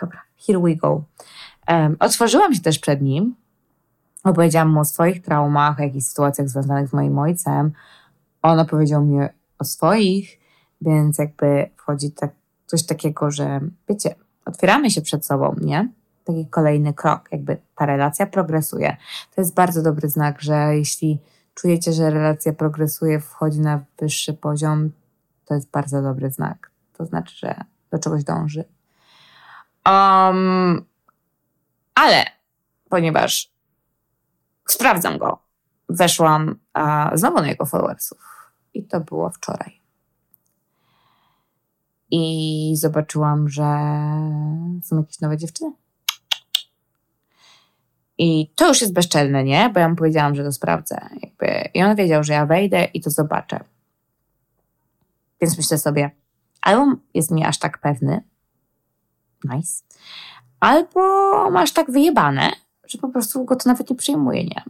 dobra, 0.00 0.22
here 0.46 0.60
we 0.60 0.76
go. 0.76 1.04
Um, 1.68 1.96
otworzyłam 2.00 2.54
się 2.54 2.60
też 2.60 2.78
przed 2.78 3.02
nim, 3.02 3.34
opowiedziałam 4.28 4.68
mu 4.68 4.80
o 4.80 4.84
swoich 4.84 5.22
traumach, 5.22 5.80
o 5.80 5.82
jakichś 5.82 6.06
sytuacjach 6.06 6.48
związanych 6.48 6.88
z 6.88 6.92
moim 6.92 7.18
ojcem. 7.18 7.72
On 8.42 8.60
opowiedział 8.60 9.04
mi 9.04 9.18
o 9.58 9.64
swoich, 9.64 10.40
więc 10.80 11.18
jakby 11.18 11.70
wchodzi 11.76 12.10
tak, 12.12 12.30
coś 12.66 12.86
takiego, 12.86 13.30
że 13.30 13.60
wiecie, 13.88 14.14
otwieramy 14.44 14.90
się 14.90 15.02
przed 15.02 15.26
sobą, 15.26 15.56
nie? 15.60 15.88
Taki 16.24 16.46
kolejny 16.46 16.94
krok, 16.94 17.28
jakby 17.32 17.56
ta 17.76 17.86
relacja 17.86 18.26
progresuje. 18.26 18.96
To 19.34 19.40
jest 19.40 19.54
bardzo 19.54 19.82
dobry 19.82 20.08
znak, 20.08 20.42
że 20.42 20.76
jeśli 20.76 21.18
czujecie, 21.54 21.92
że 21.92 22.10
relacja 22.10 22.52
progresuje, 22.52 23.20
wchodzi 23.20 23.60
na 23.60 23.80
wyższy 23.98 24.34
poziom, 24.34 24.90
to 25.44 25.54
jest 25.54 25.70
bardzo 25.70 26.02
dobry 26.02 26.30
znak. 26.30 26.70
To 26.96 27.06
znaczy, 27.06 27.36
że 27.36 27.54
do 27.90 27.98
czegoś 27.98 28.24
dąży. 28.24 28.64
Um, 29.86 30.84
ale 31.94 32.24
ponieważ 32.88 33.52
sprawdzam 34.68 35.18
go, 35.18 35.38
weszłam 35.88 36.58
a, 36.72 37.10
znowu 37.14 37.40
na 37.40 37.48
jego 37.48 37.66
followersów. 37.66 38.18
I 38.74 38.84
to 38.84 39.00
było 39.00 39.30
wczoraj. 39.30 39.80
I 42.10 42.72
zobaczyłam, 42.76 43.48
że 43.48 43.64
są 44.82 44.96
jakieś 44.96 45.20
nowe 45.20 45.36
dziewczyny. 45.36 45.72
I 48.18 48.52
to 48.54 48.68
już 48.68 48.80
jest 48.80 48.92
bezczelne, 48.92 49.44
nie? 49.44 49.70
Bo 49.74 49.80
ja 49.80 49.88
mu 49.88 49.96
powiedziałam, 49.96 50.34
że 50.34 50.44
to 50.44 50.52
sprawdzę. 50.52 51.08
Jakby. 51.22 51.68
I 51.74 51.82
on 51.82 51.96
wiedział, 51.96 52.24
że 52.24 52.32
ja 52.32 52.46
wejdę 52.46 52.84
i 52.84 53.00
to 53.00 53.10
zobaczę. 53.10 53.60
Więc 55.40 55.56
myślę 55.56 55.78
sobie, 55.78 56.10
albo 56.60 56.96
jest 57.14 57.30
mi 57.30 57.44
aż 57.44 57.58
tak 57.58 57.78
pewny, 57.78 58.24
nice, 59.44 59.82
albo 60.60 61.00
masz 61.50 61.72
tak 61.72 61.90
wyjebane, 61.90 62.52
że 62.88 62.98
po 62.98 63.08
prostu 63.08 63.44
go 63.44 63.56
to 63.56 63.68
nawet 63.68 63.90
nie 63.90 63.96
przyjmuje, 63.96 64.44
nie? 64.44 64.62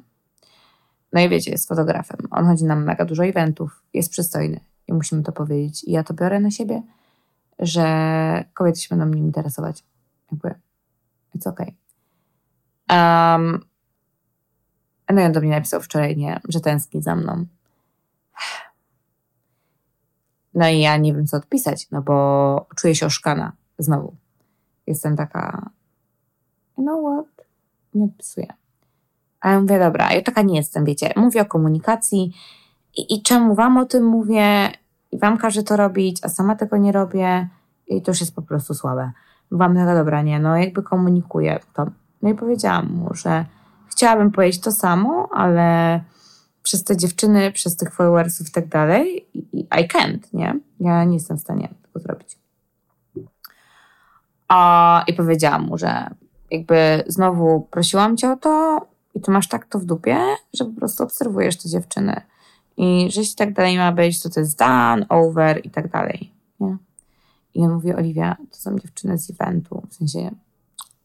No 1.12 1.20
i 1.20 1.28
wiecie, 1.28 1.50
jest 1.50 1.68
fotografem. 1.68 2.18
On 2.30 2.46
chodzi 2.46 2.64
na 2.64 2.76
mega 2.76 3.04
dużo 3.04 3.24
eventów, 3.24 3.82
jest 3.94 4.10
przystojny 4.10 4.60
i 4.88 4.92
musimy 4.92 5.22
to 5.22 5.32
powiedzieć. 5.32 5.84
I 5.84 5.92
ja 5.92 6.04
to 6.04 6.14
biorę 6.14 6.40
na 6.40 6.50
siebie, 6.50 6.82
że 7.58 8.44
kobiety 8.54 8.80
się 8.80 8.96
będą 8.96 9.14
nim 9.14 9.26
interesować. 9.26 9.84
Jakby, 10.32 10.54
it's 11.36 11.48
okay. 11.48 11.74
Um, 12.90 13.64
no 15.10 15.20
i 15.20 15.24
on 15.24 15.32
do 15.32 15.40
mnie 15.40 15.50
napisał 15.50 15.80
wczoraj, 15.80 16.16
nie, 16.16 16.40
że 16.48 16.60
tęskni 16.60 17.02
za 17.02 17.16
mną. 17.16 17.46
No 20.54 20.68
i 20.68 20.80
ja 20.80 20.96
nie 20.96 21.14
wiem, 21.14 21.26
co 21.26 21.36
odpisać, 21.36 21.90
no 21.90 22.02
bo 22.02 22.66
czuję 22.76 22.94
się 22.94 23.06
oszkana 23.06 23.52
znowu. 23.78 24.14
Jestem 24.86 25.16
taka, 25.16 25.70
you 26.78 26.84
know 26.84 27.00
what, 27.04 27.37
nie 27.94 28.04
odpisuję. 28.04 28.46
A 29.40 29.50
ja 29.50 29.60
mówię, 29.60 29.78
dobra, 29.78 30.12
ja 30.12 30.22
taka 30.22 30.42
nie 30.42 30.56
jestem, 30.56 30.84
wiecie, 30.84 31.12
mówię 31.16 31.42
o 31.42 31.44
komunikacji 31.44 32.32
i, 32.96 33.14
i 33.14 33.22
czemu 33.22 33.54
wam 33.54 33.76
o 33.76 33.84
tym 33.84 34.04
mówię 34.04 34.70
i 35.12 35.18
wam 35.18 35.38
każę 35.38 35.62
to 35.62 35.76
robić, 35.76 36.24
a 36.24 36.28
sama 36.28 36.56
tego 36.56 36.76
nie 36.76 36.92
robię 36.92 37.48
i 37.86 38.02
to 38.02 38.10
już 38.10 38.20
jest 38.20 38.34
po 38.34 38.42
prostu 38.42 38.74
słabe. 38.74 39.12
Wam 39.50 39.74
taka, 39.74 39.94
dobra, 39.94 40.22
nie, 40.22 40.40
no 40.40 40.56
jakby 40.56 40.82
komunikuję 40.82 41.60
to. 41.74 41.86
No 42.22 42.28
i 42.28 42.34
powiedziałam 42.34 42.86
mu, 42.86 43.14
że 43.14 43.44
chciałabym 43.90 44.32
powiedzieć 44.32 44.60
to 44.60 44.72
samo, 44.72 45.28
ale 45.32 46.00
przez 46.62 46.84
te 46.84 46.96
dziewczyny, 46.96 47.52
przez 47.52 47.76
tych 47.76 47.94
followersów 47.94 48.48
i 48.48 48.52
tak 48.52 48.68
dalej, 48.68 49.26
I 49.52 49.88
can't, 49.88 50.18
nie? 50.32 50.60
Ja 50.80 51.04
nie 51.04 51.14
jestem 51.14 51.38
w 51.38 51.40
stanie 51.40 51.68
tego 51.82 52.00
zrobić. 52.00 52.38
A, 54.48 55.04
I 55.06 55.14
powiedziałam 55.14 55.62
mu, 55.66 55.78
że 55.78 56.10
jakby 56.50 57.04
znowu 57.06 57.60
prosiłam 57.70 58.16
cię 58.16 58.32
o 58.32 58.36
to 58.36 58.80
i 59.14 59.20
ty 59.20 59.30
masz 59.30 59.48
tak 59.48 59.66
to 59.66 59.78
w 59.78 59.84
dupie, 59.84 60.18
że 60.54 60.64
po 60.64 60.72
prostu 60.72 61.02
obserwujesz 61.02 61.56
te 61.56 61.68
dziewczyny. 61.68 62.20
I 62.76 63.08
że 63.10 63.20
jeśli 63.20 63.36
tak 63.36 63.52
dalej 63.52 63.78
ma 63.78 63.92
być, 63.92 64.22
to 64.22 64.30
to 64.30 64.40
jest 64.40 64.58
done, 64.58 65.06
over 65.08 65.66
i 65.66 65.70
tak 65.70 65.90
dalej. 65.90 66.32
Nie? 66.60 66.76
I 67.54 67.64
on 67.64 67.72
mówi, 67.72 67.94
Oliwia, 67.94 68.36
to 68.50 68.56
są 68.56 68.78
dziewczyny 68.78 69.18
z 69.18 69.30
eventu. 69.30 69.82
W 69.90 69.94
sensie, 69.94 70.30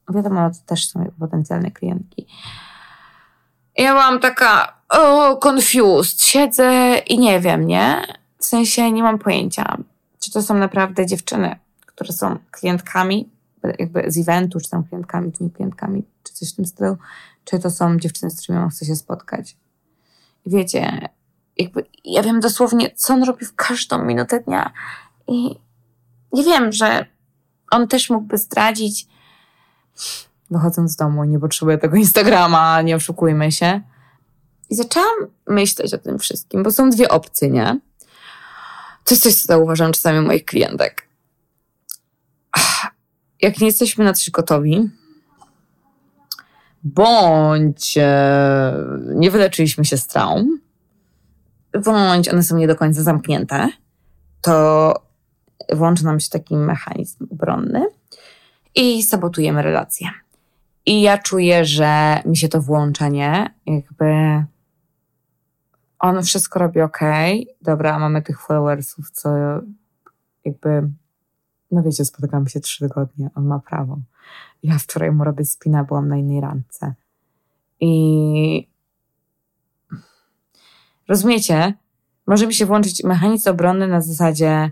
wiadomo, 0.09 0.49
to 0.49 0.57
też 0.65 0.89
są 0.89 1.11
potencjalne 1.19 1.71
klientki. 1.71 2.27
Ja 3.77 3.91
byłam 3.91 4.19
taka, 4.19 4.77
o, 4.89 5.37
confused. 5.49 6.21
Siedzę 6.21 6.97
i 7.07 7.19
nie 7.19 7.39
wiem, 7.39 7.67
nie? 7.67 8.01
W 8.37 8.45
sensie 8.45 8.91
nie 8.91 9.03
mam 9.03 9.19
pojęcia, 9.19 9.77
czy 10.19 10.31
to 10.31 10.41
są 10.41 10.53
naprawdę 10.53 11.05
dziewczyny, 11.05 11.55
które 11.85 12.13
są 12.13 12.37
klientkami 12.51 13.29
jakby 13.79 14.11
z 14.11 14.17
eventu, 14.17 14.59
czy 14.59 14.69
tam 14.69 14.83
klientkami, 14.83 15.31
nie 15.39 15.49
klientkami, 15.49 16.03
czy 16.23 16.33
coś 16.33 16.53
w 16.53 16.55
tym 16.55 16.65
stylu, 16.65 16.97
czy 17.45 17.59
to 17.59 17.71
są 17.71 17.99
dziewczyny, 17.99 18.31
z 18.31 18.41
którymi 18.41 18.63
on 18.63 18.69
chce 18.69 18.85
się 18.85 18.95
spotkać. 18.95 19.57
I 20.45 20.49
wiecie, 20.49 21.09
jakby 21.57 21.85
ja 22.05 22.23
wiem 22.23 22.39
dosłownie, 22.39 22.91
co 22.95 23.13
on 23.13 23.23
robi 23.23 23.45
w 23.45 23.55
każdą 23.55 24.05
minutę 24.05 24.39
dnia 24.39 24.71
i 25.27 25.55
nie 26.33 26.43
wiem, 26.43 26.71
że 26.71 27.05
on 27.71 27.87
też 27.87 28.09
mógłby 28.09 28.37
zdradzić 28.37 29.07
wychodząc 30.51 30.91
z 30.91 30.95
domu, 30.95 31.23
nie 31.23 31.39
potrzebuję 31.39 31.77
tego 31.77 31.97
Instagrama, 31.97 32.81
nie 32.81 32.95
oszukujmy 32.95 33.51
się. 33.51 33.81
I 34.69 34.75
zaczęłam 34.75 35.15
myśleć 35.47 35.93
o 35.93 35.97
tym 35.97 36.19
wszystkim, 36.19 36.63
bo 36.63 36.71
są 36.71 36.89
dwie 36.89 37.09
opcje, 37.09 37.49
nie? 37.49 37.79
To 39.03 39.13
jest 39.13 39.23
coś, 39.23 39.35
co 39.35 39.47
zauważam 39.47 39.91
czasami 39.91 40.27
moich 40.27 40.45
klientek 40.45 41.07
jak 43.43 43.59
nie 43.59 43.67
jesteśmy 43.67 44.05
na 44.05 44.13
coś 44.13 44.29
gotowi, 44.29 44.89
bądź 46.83 47.97
e, 47.97 48.73
nie 49.15 49.31
wyleczyliśmy 49.31 49.85
się 49.85 49.97
z 49.97 50.07
traum, 50.07 50.59
bądź 51.85 52.29
one 52.29 52.43
są 52.43 52.57
nie 52.57 52.67
do 52.67 52.75
końca 52.75 53.03
zamknięte, 53.03 53.69
to 54.41 54.93
włączy 55.73 56.05
nam 56.05 56.19
się 56.19 56.29
taki 56.29 56.55
mechanizm 56.55 57.27
obronny 57.31 57.85
i 58.75 59.03
sabotujemy 59.03 59.61
relację. 59.61 60.09
I 60.85 61.01
ja 61.01 61.17
czuję, 61.17 61.65
że 61.65 62.21
mi 62.25 62.37
się 62.37 62.49
to 62.49 62.61
włącza, 62.61 63.07
nie? 63.07 63.53
Jakby 63.65 64.05
on 65.99 66.23
wszystko 66.23 66.59
robi 66.59 66.81
ok, 66.81 66.99
dobra, 67.61 67.99
mamy 67.99 68.21
tych 68.21 68.41
followersów, 68.41 69.11
co 69.11 69.29
jakby 70.45 70.89
no 71.73 71.83
wiecie, 71.83 72.05
spotykamy 72.05 72.49
się 72.49 72.59
trzy 72.59 72.79
tygodnie, 72.79 73.29
on 73.35 73.45
ma 73.45 73.59
prawo. 73.59 73.97
Ja 74.63 74.77
wczoraj 74.77 75.11
mu 75.11 75.23
robię 75.23 75.45
spina, 75.45 75.83
byłam 75.83 76.07
na 76.07 76.17
innej 76.17 76.41
randce. 76.41 76.93
I 77.79 78.67
rozumiecie, 81.07 81.73
może 82.27 82.47
mi 82.47 82.53
się 82.53 82.65
włączyć 82.65 83.03
mechanizm 83.03 83.49
obronny 83.49 83.87
na 83.87 84.01
zasadzie 84.01 84.71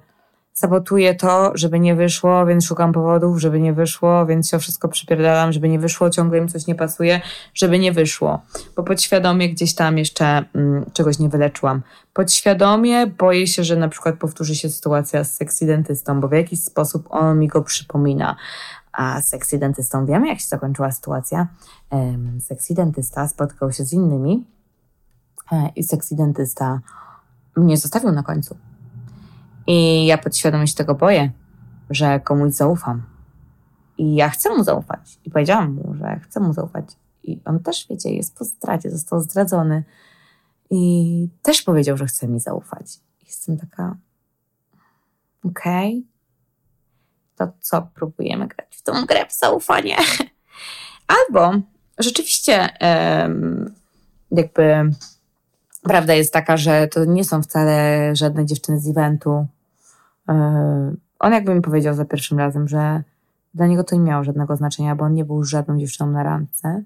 sabotuję 0.54 1.16
to, 1.16 1.52
żeby 1.56 1.80
nie 1.80 1.96
wyszło, 1.96 2.46
więc 2.46 2.66
szukam 2.66 2.94
powodów, 2.94 3.40
żeby 3.40 3.60
nie 3.60 3.74
wyszło, 3.74 4.26
więc 4.26 4.50
się 4.50 4.58
o 4.58 4.60
wszystko 4.60 4.88
przypierdalam, 4.88 5.52
żeby 5.52 5.70
nie 5.70 5.80
wyszło, 5.80 6.10
ciągle 6.10 6.38
im 6.38 6.48
coś 6.48 6.68
nie 6.68 6.76
pasuje, 6.76 7.22
żeby 7.54 7.80
nie 7.80 7.92
wyszło. 7.92 8.42
Bo 8.76 8.84
podświadomie 8.84 9.50
gdzieś 9.50 9.76
tam 9.76 9.98
jeszcze 9.98 10.44
mm, 10.56 10.86
czegoś 10.94 11.20
nie 11.20 11.30
wyleczyłam. 11.30 11.82
Podświadomie 12.14 13.08
boję 13.08 13.48
się, 13.48 13.64
że 13.64 13.76
na 13.76 13.90
przykład 13.90 14.16
powtórzy 14.16 14.56
się 14.56 14.70
sytuacja 14.70 15.24
z 15.24 15.34
seksidentystą, 15.34 16.22
bo 16.22 16.28
w 16.28 16.32
jakiś 16.32 16.64
sposób 16.64 17.08
on 17.10 17.40
mi 17.40 17.48
go 17.48 17.62
przypomina. 17.62 18.36
A 18.94 19.22
seksidentystą 19.22 20.06
wiemy, 20.06 20.28
jak 20.28 20.40
się 20.40 20.48
zakończyła 20.48 20.92
sytuacja. 20.92 21.48
Um, 21.92 22.42
seksidentysta 22.42 23.28
spotkał 23.28 23.72
się 23.72 23.86
z 23.86 23.94
innymi 23.94 24.48
e, 25.52 25.70
i 25.76 25.84
seksidentysta 25.84 26.80
mnie 27.56 27.78
zostawił 27.78 28.12
na 28.12 28.24
końcu. 28.24 28.58
I 29.72 30.06
ja 30.06 30.18
podświadomie 30.18 30.68
się 30.68 30.76
tego 30.76 30.96
boję, 30.96 31.32
że 31.90 32.20
komuś 32.20 32.54
zaufam. 32.54 33.04
I 33.98 34.16
ja 34.16 34.30
chcę 34.30 34.50
mu 34.58 34.64
zaufać. 34.64 35.20
I 35.26 35.32
powiedziałam 35.32 35.74
mu, 35.74 35.96
że 35.96 36.20
chcę 36.24 36.40
mu 36.40 36.54
zaufać. 36.54 36.86
I 37.24 37.42
on 37.46 37.60
też, 37.60 37.88
wiecie, 37.90 38.14
jest 38.14 38.38
po 38.38 38.46
zdradzie, 38.46 38.90
został 38.90 39.22
zdradzony. 39.22 39.84
I 40.70 41.30
też 41.42 41.62
powiedział, 41.62 41.98
że 41.98 42.06
chce 42.06 42.28
mi 42.28 42.40
zaufać. 42.40 43.00
Jestem 43.26 43.58
taka, 43.58 43.96
okej, 45.46 46.06
okay. 47.36 47.48
to 47.48 47.54
co, 47.62 47.82
próbujemy 47.82 48.48
grać 48.48 48.78
w 48.78 48.82
tą 48.84 49.06
grę 49.06 49.26
w 49.26 49.34
zaufanie? 49.34 49.96
Albo 51.28 51.52
rzeczywiście 52.00 52.70
jakby 54.32 54.92
prawda 55.84 56.14
jest 56.14 56.34
taka, 56.34 56.58
że 56.58 56.88
to 56.88 57.06
nie 57.06 57.24
są 57.24 57.44
wcale 57.44 58.10
żadne 58.16 58.46
dziewczyny 58.46 58.80
z 58.80 58.90
eventu. 58.90 59.48
E, 60.30 60.96
on 61.20 61.34
jakby 61.34 61.56
mi 61.56 61.62
powiedział 61.62 61.94
za 61.94 62.06
pierwszym 62.06 62.40
razem, 62.40 62.68
że 62.68 63.04
dla 63.54 63.68
niego 63.68 63.84
to 63.84 63.96
nie 63.96 64.02
miało 64.02 64.24
żadnego 64.24 64.56
znaczenia, 64.56 64.96
bo 64.96 65.06
on 65.06 65.14
nie 65.14 65.26
był 65.26 65.44
żadną 65.44 65.80
dziewczyną 65.80 66.12
na 66.12 66.24
randce 66.24 66.84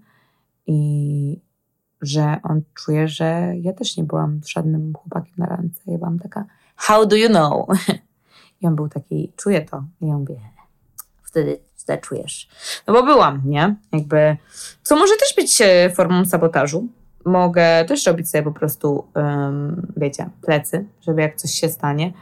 i 0.67 1.41
że 2.01 2.37
on 2.43 2.61
czuje, 2.73 3.07
że 3.07 3.53
ja 3.61 3.73
też 3.73 3.97
nie 3.97 4.03
byłam 4.03 4.41
żadnym 4.47 4.93
chłopakiem 4.93 5.33
na 5.37 5.45
randce. 5.45 5.81
Ja 5.85 5.97
byłam 5.97 6.19
taka, 6.19 6.45
how 6.75 7.05
do 7.05 7.15
you 7.15 7.29
know? 7.29 7.67
I 8.61 8.67
on 8.67 8.75
był 8.75 8.89
taki, 8.89 9.31
czuję 9.35 9.61
to. 9.61 9.83
I 10.01 10.07
ja 10.07 10.17
mówię, 10.17 10.39
wtedy 11.23 11.59
źle 11.85 11.97
czujesz. 11.97 12.49
No 12.87 12.93
bo 12.93 13.03
byłam, 13.03 13.41
nie? 13.45 13.75
Jakby, 13.91 14.37
co 14.83 14.95
może 14.95 15.13
też 15.15 15.33
być 15.35 15.61
e, 15.61 15.89
formą 15.89 16.25
sabotażu, 16.25 16.87
mogę 17.25 17.85
też 17.85 18.05
robić 18.05 18.29
sobie 18.29 18.43
po 18.43 18.51
prostu, 18.51 19.07
um, 19.15 19.93
wiecie, 19.97 20.29
plecy, 20.41 20.85
żeby 21.01 21.21
jak 21.21 21.35
coś 21.35 21.51
się 21.51 21.69
stanie. 21.69 22.13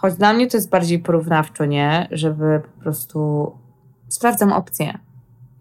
Choć 0.00 0.14
dla 0.14 0.32
mnie 0.32 0.46
to 0.46 0.56
jest 0.56 0.70
bardziej 0.70 0.98
porównawczo, 0.98 1.64
nie? 1.64 2.08
Żeby 2.10 2.60
po 2.60 2.82
prostu 2.82 3.52
sprawdzam 4.08 4.52
opcje. 4.52 4.98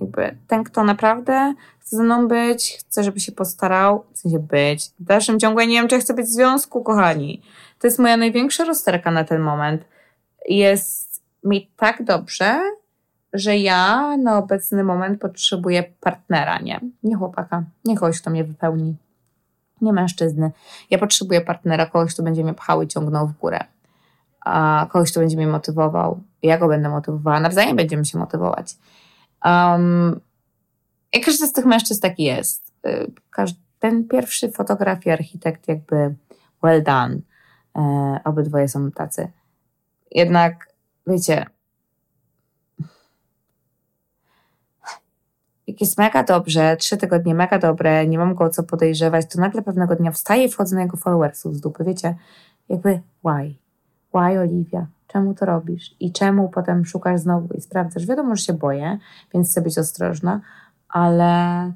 Jakby 0.01 0.37
ten, 0.47 0.63
kto 0.63 0.83
naprawdę 0.83 1.53
chce 1.79 1.97
ze 1.97 2.03
mną 2.03 2.27
być, 2.27 2.77
chce, 2.79 3.03
żeby 3.03 3.19
się 3.19 3.31
postarał, 3.31 4.03
chce 4.11 4.29
się 4.29 4.39
być. 4.39 4.85
W 4.99 5.03
dalszym 5.03 5.39
ciągu 5.39 5.59
ja 5.59 5.65
nie 5.65 5.73
wiem, 5.73 5.87
czy 5.87 5.99
chcę 5.99 6.13
być 6.13 6.25
w 6.25 6.29
związku, 6.29 6.83
kochani. 6.83 7.41
To 7.79 7.87
jest 7.87 7.99
moja 7.99 8.17
największa 8.17 8.65
rozterka 8.65 9.11
na 9.11 9.23
ten 9.23 9.41
moment. 9.41 9.85
Jest 10.45 11.23
mi 11.43 11.71
tak 11.77 12.03
dobrze, 12.03 12.59
że 13.33 13.57
ja 13.57 14.17
na 14.17 14.37
obecny 14.37 14.83
moment 14.83 15.21
potrzebuję 15.21 15.83
partnera, 15.99 16.59
nie? 16.59 16.79
Nie 17.03 17.15
chłopaka, 17.15 17.63
nie 17.85 17.97
kogoś, 17.97 18.21
kto 18.21 18.29
mnie 18.29 18.43
wypełni. 18.43 18.95
Nie 19.81 19.93
mężczyzny. 19.93 20.51
Ja 20.89 20.97
potrzebuję 20.97 21.41
partnera, 21.41 21.85
kogoś, 21.85 22.13
kto 22.13 22.23
będzie 22.23 22.43
mnie 22.43 22.53
pchał 22.53 22.81
i 22.81 22.87
ciągnął 22.87 23.27
w 23.27 23.37
górę. 23.37 23.59
A 24.41 24.87
kogoś, 24.91 25.11
kto 25.11 25.19
będzie 25.19 25.37
mnie 25.37 25.47
motywował. 25.47 26.19
Ja 26.43 26.57
go 26.57 26.67
będę 26.67 26.89
motywowała. 26.89 27.39
Nawzajem 27.39 27.75
będziemy 27.75 28.05
się 28.05 28.17
motywować. 28.17 28.77
Um, 29.45 30.19
I 31.13 31.21
każdy 31.21 31.47
z 31.47 31.53
tych 31.53 31.65
mężczyzn 31.65 32.01
taki 32.01 32.23
jest. 32.23 32.73
Y, 32.87 33.11
ten 33.79 34.07
pierwszy 34.07 34.51
fotograf 34.51 35.05
i 35.05 35.09
architekt 35.09 35.67
jakby 35.67 36.15
well 36.63 36.83
done. 36.83 37.19
E, 37.75 38.19
obydwoje 38.23 38.67
są 38.67 38.91
tacy. 38.91 39.31
Jednak, 40.11 40.73
wiecie, 41.07 41.45
jak 45.67 45.81
jest 45.81 45.97
mega 45.97 46.23
dobrze, 46.23 46.77
trzy 46.77 46.97
tygodnie 46.97 47.35
mega 47.35 47.59
dobre, 47.59 48.07
nie 48.07 48.17
mam 48.17 48.35
go 48.35 48.43
o 48.43 48.49
co 48.49 48.63
podejrzewać, 48.63 49.25
to 49.33 49.39
nagle 49.39 49.61
pewnego 49.61 49.95
dnia 49.95 50.11
wstaję 50.11 50.43
i 50.43 50.49
wchodzę 50.49 50.75
na 50.75 50.81
jego 50.81 50.97
followersów 50.97 51.55
z 51.55 51.61
dupy, 51.61 51.83
wiecie? 51.83 52.15
Jakby, 52.69 53.01
why? 53.25 53.55
Why, 54.13 54.39
Oliwia? 54.39 54.87
Czemu 55.07 55.33
to 55.33 55.45
robisz? 55.45 55.95
I 55.99 56.11
czemu 56.11 56.49
potem 56.49 56.85
szukasz 56.85 57.19
znowu 57.19 57.53
i 57.53 57.61
sprawdzasz? 57.61 58.05
Wiadomo, 58.05 58.35
że 58.35 58.43
się 58.43 58.53
boję, 58.53 58.97
więc 59.33 59.51
chcę 59.51 59.61
być 59.61 59.77
ostrożna, 59.77 60.41
ale 60.89 61.71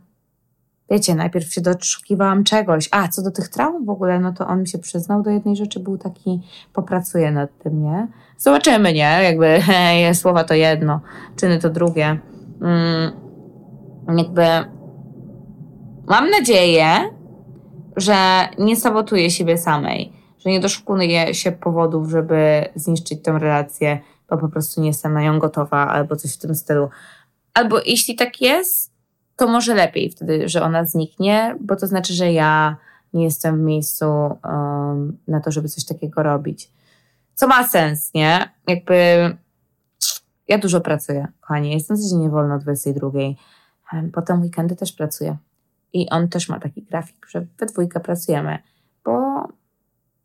wiecie, 0.90 1.16
najpierw 1.16 1.54
się 1.54 1.62
doszukiwałam 1.62 2.44
czegoś. 2.44 2.90
A, 2.92 3.08
co 3.08 3.22
do 3.22 3.32
tych 3.32 3.50
traum 3.50 3.86
w 3.86 3.90
ogóle, 3.90 4.20
no 4.20 4.34
to 4.34 4.48
on 4.48 4.62
mi 4.62 4.68
się 4.68 4.78
przyznał 4.78 5.24
do 5.24 5.30
jednej 5.30 5.56
rzeczy, 5.56 5.80
był 5.80 5.98
taki, 5.98 6.42
popracuje 6.74 7.32
nad 7.32 7.58
tym, 7.58 7.84
nie? 7.84 8.08
Zobaczymy, 8.38 8.94
nie? 8.94 9.20
Jakby 9.24 9.60
he, 9.66 10.16
słowa 10.16 10.44
to 10.44 10.54
jedno, 10.54 11.02
czyny 11.36 11.60
to 11.60 11.70
drugie. 11.70 12.20
Mm 12.62 13.24
jakby 14.18 14.46
mam 16.08 16.30
nadzieję, 16.30 16.86
że 17.96 18.16
nie 18.60 18.76
sabotuję 18.76 19.32
siebie 19.32 19.58
samej, 19.58 20.14
że 20.44 20.50
nie 20.50 20.60
doszukuję 20.60 21.34
się 21.34 21.52
powodów, 21.52 22.10
żeby 22.10 22.70
zniszczyć 22.76 23.22
tę 23.24 23.40
relację, 23.40 24.00
bo 24.30 24.38
po 24.38 24.50
prostu 24.50 24.82
nie 24.82 24.88
jestem 24.88 25.14
na 25.14 25.22
nią 25.22 25.40
gotowa 25.40 25.88
albo 25.88 26.16
coś 26.16 26.34
w 26.34 26.38
tym 26.38 26.56
stylu. 26.56 26.90
Albo 27.54 27.80
jeśli 27.86 28.16
tak 28.16 28.42
jest, 28.42 28.94
to 29.36 29.48
może 29.48 29.76
lepiej 29.76 30.10
wtedy, 30.10 30.50
że 30.50 30.64
ona 30.64 30.86
zniknie, 30.86 31.56
bo 31.62 31.76
to 31.76 31.88
znaczy, 31.88 32.14
że 32.14 32.34
ja 32.34 32.78
nie 33.14 33.24
jestem 33.24 33.58
w 33.58 33.62
miejscu 33.62 34.06
um, 34.06 35.18
na 35.28 35.40
to, 35.40 35.52
żeby 35.52 35.70
coś 35.70 35.86
takiego 35.86 36.24
robić. 36.24 36.72
Co 37.34 37.48
ma 37.48 37.68
sens, 37.68 38.14
nie? 38.14 38.50
Jakby 38.68 38.94
ja 40.48 40.58
dużo 40.58 40.82
pracuję, 40.82 41.28
kochani. 41.42 41.72
Jestem 41.72 41.98
codziennie 41.98 42.30
wolna 42.30 42.56
o 42.56 42.60
22. 42.60 43.10
Potem 44.14 44.42
weekendy 44.42 44.76
też 44.76 44.92
pracuję. 44.92 45.38
I 45.94 46.10
on 46.10 46.30
też 46.30 46.50
ma 46.50 46.60
taki 46.60 46.82
grafik, 46.82 47.28
że 47.30 47.46
we 47.58 47.66
dwójkę 47.66 48.00
pracujemy, 48.00 48.58
bo 49.06 49.44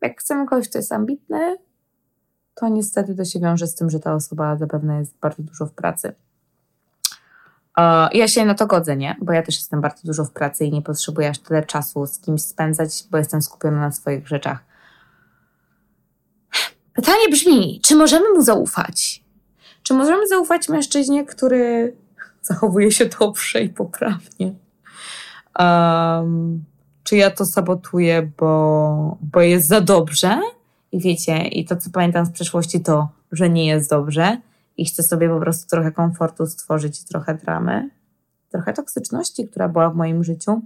jak 0.00 0.20
chcemy 0.20 0.46
kogoś, 0.46 0.68
kto 0.68 0.78
jest 0.78 0.92
ambitny, 0.92 1.56
to 2.54 2.68
niestety 2.68 3.14
to 3.14 3.24
się 3.24 3.40
wiąże 3.40 3.66
z 3.66 3.74
tym, 3.74 3.90
że 3.90 4.00
ta 4.00 4.14
osoba 4.14 4.56
zapewne 4.56 4.98
jest 4.98 5.18
bardzo 5.20 5.42
dużo 5.42 5.66
w 5.66 5.72
pracy. 5.72 6.14
Ja 8.12 8.28
się 8.28 8.44
na 8.44 8.54
to 8.54 8.66
godzę, 8.66 8.96
nie? 8.96 9.16
Bo 9.22 9.32
ja 9.32 9.42
też 9.42 9.56
jestem 9.56 9.80
bardzo 9.80 10.02
dużo 10.04 10.24
w 10.24 10.30
pracy 10.30 10.64
i 10.64 10.70
nie 10.70 10.82
potrzebuję 10.82 11.28
aż 11.28 11.38
tyle 11.38 11.64
czasu 11.64 12.06
z 12.06 12.18
kimś 12.18 12.42
spędzać, 12.42 13.04
bo 13.10 13.18
jestem 13.18 13.42
skupiona 13.42 13.80
na 13.80 13.92
swoich 13.92 14.28
rzeczach. 14.28 14.64
Pytanie 16.92 17.28
brzmi, 17.30 17.80
czy 17.84 17.96
możemy 17.96 18.34
mu 18.34 18.42
zaufać? 18.42 19.24
Czy 19.82 19.94
możemy 19.94 20.28
zaufać 20.28 20.68
mężczyźnie, 20.68 21.24
który 21.24 21.96
zachowuje 22.42 22.90
się 22.90 23.06
dobrze 23.20 23.62
i 23.62 23.68
poprawnie. 23.68 24.54
Um, 25.58 26.64
czy 27.08 27.16
ja 27.16 27.30
to 27.30 27.46
sabotuję, 27.46 28.30
bo, 28.38 29.16
bo 29.20 29.40
jest 29.40 29.68
za 29.68 29.80
dobrze? 29.80 30.40
I 30.92 31.00
wiecie, 31.00 31.38
i 31.38 31.64
to 31.64 31.76
co 31.76 31.90
pamiętam 31.90 32.26
z 32.26 32.30
przeszłości 32.30 32.80
to, 32.80 33.08
że 33.32 33.50
nie 33.50 33.66
jest 33.66 33.90
dobrze 33.90 34.36
i 34.76 34.84
chcę 34.84 35.02
sobie 35.02 35.28
po 35.28 35.40
prostu 35.40 35.68
trochę 35.68 35.92
komfortu 35.92 36.46
stworzyć, 36.46 37.04
trochę 37.04 37.34
dramy, 37.34 37.90
trochę 38.50 38.72
toksyczności, 38.72 39.48
która 39.48 39.68
była 39.68 39.90
w 39.90 39.96
moim 39.96 40.24
życiu. 40.24 40.62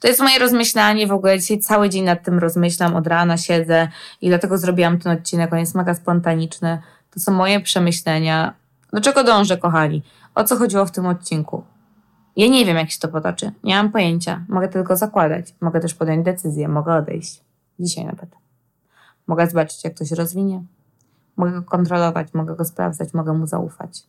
To 0.00 0.08
jest 0.08 0.20
moje 0.20 0.38
rozmyślanie 0.38 1.06
w 1.06 1.12
ogóle. 1.12 1.40
Dzisiaj 1.40 1.58
cały 1.58 1.88
dzień 1.90 2.04
nad 2.04 2.24
tym 2.24 2.38
rozmyślam, 2.38 2.96
od 2.96 3.06
rana 3.06 3.36
siedzę 3.36 3.88
i 4.20 4.28
dlatego 4.28 4.58
zrobiłam 4.58 4.98
ten 4.98 5.12
odcinek. 5.12 5.52
On 5.52 5.58
jest 5.58 5.74
mega 5.74 5.94
spontaniczny. 5.94 6.82
To 7.10 7.20
są 7.20 7.32
moje 7.32 7.60
przemyślenia. 7.60 8.54
Do 8.92 9.00
czego 9.00 9.24
dążę, 9.24 9.58
kochani? 9.58 10.02
O 10.34 10.44
co 10.44 10.56
chodziło 10.56 10.86
w 10.86 10.90
tym 10.90 11.06
odcinku? 11.06 11.64
Ja 12.36 12.48
nie 12.48 12.64
wiem, 12.64 12.76
jak 12.76 12.90
się 12.90 12.98
to 12.98 13.08
potoczy. 13.08 13.52
Nie 13.64 13.74
mam 13.74 13.92
pojęcia. 13.92 14.44
Mogę 14.48 14.68
tylko 14.68 14.96
zakładać. 14.96 15.54
Mogę 15.60 15.80
też 15.80 15.94
podjąć 15.94 16.24
decyzję. 16.24 16.68
Mogę 16.68 16.94
odejść. 16.94 17.44
Dzisiaj 17.78 18.04
nawet. 18.04 18.36
Mogę 19.26 19.46
zobaczyć, 19.46 19.84
jak 19.84 19.94
to 19.94 20.04
się 20.04 20.14
rozwinie. 20.14 20.62
Mogę 21.36 21.52
go 21.52 21.62
kontrolować, 21.62 22.34
mogę 22.34 22.56
go 22.56 22.64
sprawdzać, 22.64 23.14
mogę 23.14 23.32
mu 23.32 23.46
zaufać. 23.46 24.06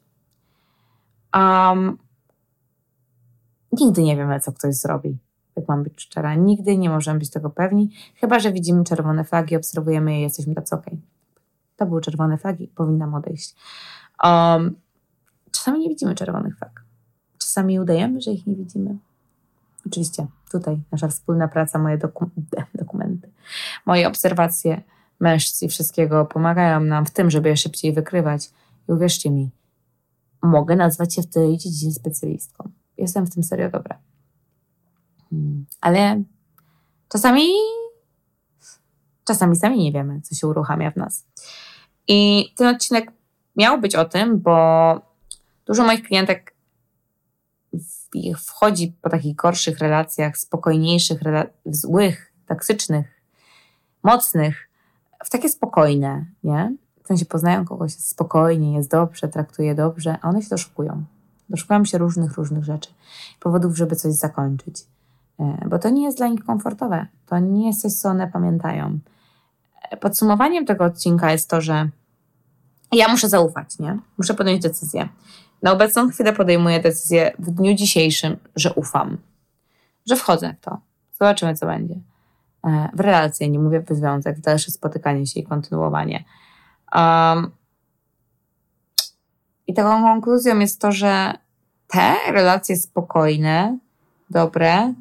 Um, 1.35 1.97
nigdy 3.71 4.03
nie 4.03 4.17
wiemy, 4.17 4.39
co 4.39 4.51
ktoś 4.51 4.75
zrobi, 4.75 5.17
jak 5.55 5.67
mam 5.67 5.83
być 5.83 6.01
szczera. 6.01 6.35
Nigdy 6.35 6.77
nie 6.77 6.89
możemy 6.89 7.19
być 7.19 7.29
tego 7.29 7.49
pewni, 7.49 7.89
chyba 8.15 8.39
że 8.39 8.51
widzimy 8.51 8.83
czerwone 8.83 9.23
flagi, 9.23 9.55
obserwujemy 9.55 10.13
je 10.13 10.19
i 10.19 10.21
jesteśmy 10.21 10.55
tacy 10.55 10.75
okej. 10.75 10.93
Okay. 10.93 11.07
To 11.75 11.85
były 11.85 12.01
czerwone 12.01 12.37
flagi, 12.37 12.67
powinnam 12.67 13.13
odejść. 13.13 13.55
Um, 14.23 14.75
Czasami 15.51 15.79
nie 15.79 15.89
widzimy 15.89 16.15
czerwonych 16.15 16.57
flag. 16.57 16.82
Czasami 17.53 17.79
udajemy, 17.79 18.21
że 18.21 18.31
ich 18.31 18.47
nie 18.47 18.55
widzimy. 18.55 18.97
Oczywiście 19.87 20.27
tutaj 20.51 20.81
nasza 20.91 21.07
wspólna 21.07 21.47
praca, 21.47 21.79
moje 21.79 21.97
doku 21.97 22.29
dokumenty, 22.75 23.29
moje 23.85 24.07
obserwacje 24.07 24.81
mężczyzn 25.19 25.65
i 25.65 25.69
wszystkiego 25.69 26.25
pomagają 26.25 26.79
nam 26.79 27.05
w 27.05 27.11
tym, 27.11 27.31
żeby 27.31 27.49
je 27.49 27.57
szybciej 27.57 27.93
wykrywać. 27.93 28.49
I 28.89 28.91
uwierzcie 28.91 29.31
mi, 29.31 29.49
mogę 30.41 30.75
nazwać 30.75 31.15
się 31.15 31.21
w 31.21 31.27
tej 31.27 31.57
dziedzinie 31.57 31.93
specjalistką. 31.93 32.69
Jestem 32.97 33.25
w 33.25 33.33
tym 33.33 33.43
serio 33.43 33.69
dobra. 33.69 33.97
Hmm. 35.29 35.65
Ale 35.81 36.23
czasami, 37.09 37.43
czasami 39.25 39.55
sami 39.55 39.77
nie 39.77 39.91
wiemy, 39.91 40.21
co 40.21 40.35
się 40.35 40.47
uruchamia 40.47 40.91
w 40.91 40.95
nas. 40.95 41.25
I 42.07 42.49
ten 42.55 42.75
odcinek 42.75 43.11
miał 43.55 43.81
być 43.81 43.95
o 43.95 44.05
tym, 44.05 44.39
bo 44.39 45.01
dużo 45.65 45.83
moich 45.83 46.03
klientek 46.03 46.52
wchodzi 48.37 48.95
po 49.01 49.09
takich 49.09 49.35
gorszych 49.35 49.79
relacjach, 49.79 50.37
spokojniejszych, 50.37 51.19
złych, 51.65 52.33
toksycznych, 52.47 53.21
mocnych, 54.03 54.69
w 55.23 55.29
takie 55.29 55.49
spokojne, 55.49 56.25
nie? 56.43 56.75
W 57.03 57.07
sensie 57.07 57.25
poznają 57.25 57.65
kogoś 57.65 57.93
spokojnie, 57.93 58.73
jest 58.73 58.91
dobrze, 58.91 59.27
traktuje 59.27 59.75
dobrze, 59.75 60.17
a 60.21 60.29
one 60.29 60.41
się 60.41 60.49
doszukują. 60.49 61.03
Doszukują 61.49 61.85
się 61.85 61.97
różnych, 61.97 62.33
różnych 62.33 62.63
rzeczy, 62.63 62.89
powodów, 63.39 63.77
żeby 63.77 63.95
coś 63.95 64.13
zakończyć. 64.13 64.85
E, 65.39 65.67
bo 65.69 65.79
to 65.79 65.89
nie 65.89 66.03
jest 66.03 66.17
dla 66.17 66.27
nich 66.27 66.45
komfortowe. 66.45 67.07
To 67.25 67.39
nie 67.39 67.67
jest 67.67 67.81
coś, 67.81 67.93
co 67.93 68.09
one 68.09 68.27
pamiętają. 68.27 68.99
E, 69.91 69.97
podsumowaniem 69.97 70.65
tego 70.65 70.85
odcinka 70.85 71.31
jest 71.31 71.49
to, 71.49 71.61
że 71.61 71.89
ja 72.91 73.07
muszę 73.07 73.29
zaufać, 73.29 73.79
nie? 73.79 73.99
Muszę 74.17 74.33
podjąć 74.33 74.61
decyzję. 74.61 75.09
Na 75.63 75.71
obecną 75.71 76.09
chwilę 76.09 76.33
podejmuję 76.33 76.79
decyzję 76.79 77.31
w 77.39 77.51
dniu 77.51 77.73
dzisiejszym, 77.73 78.37
że 78.55 78.73
ufam, 78.73 79.17
że 80.09 80.15
wchodzę 80.15 80.55
w 80.61 80.65
to. 80.65 80.77
Zobaczymy, 81.19 81.55
co 81.55 81.65
będzie. 81.65 81.95
E, 82.65 82.89
w 82.93 82.99
relację, 82.99 83.49
nie 83.49 83.59
mówię 83.59 83.79
w 83.79 83.95
związek, 83.95 84.37
w 84.37 84.41
dalsze 84.41 84.71
spotykanie 84.71 85.27
się 85.27 85.39
i 85.39 85.43
kontynuowanie. 85.43 86.23
Um, 86.95 87.51
I 89.67 89.73
taką 89.73 90.03
konkluzją 90.03 90.59
jest 90.59 90.81
to, 90.81 90.91
że 90.91 91.33
te 91.87 92.15
relacje 92.31 92.75
spokojne, 92.75 93.77
dobre, 94.29 94.93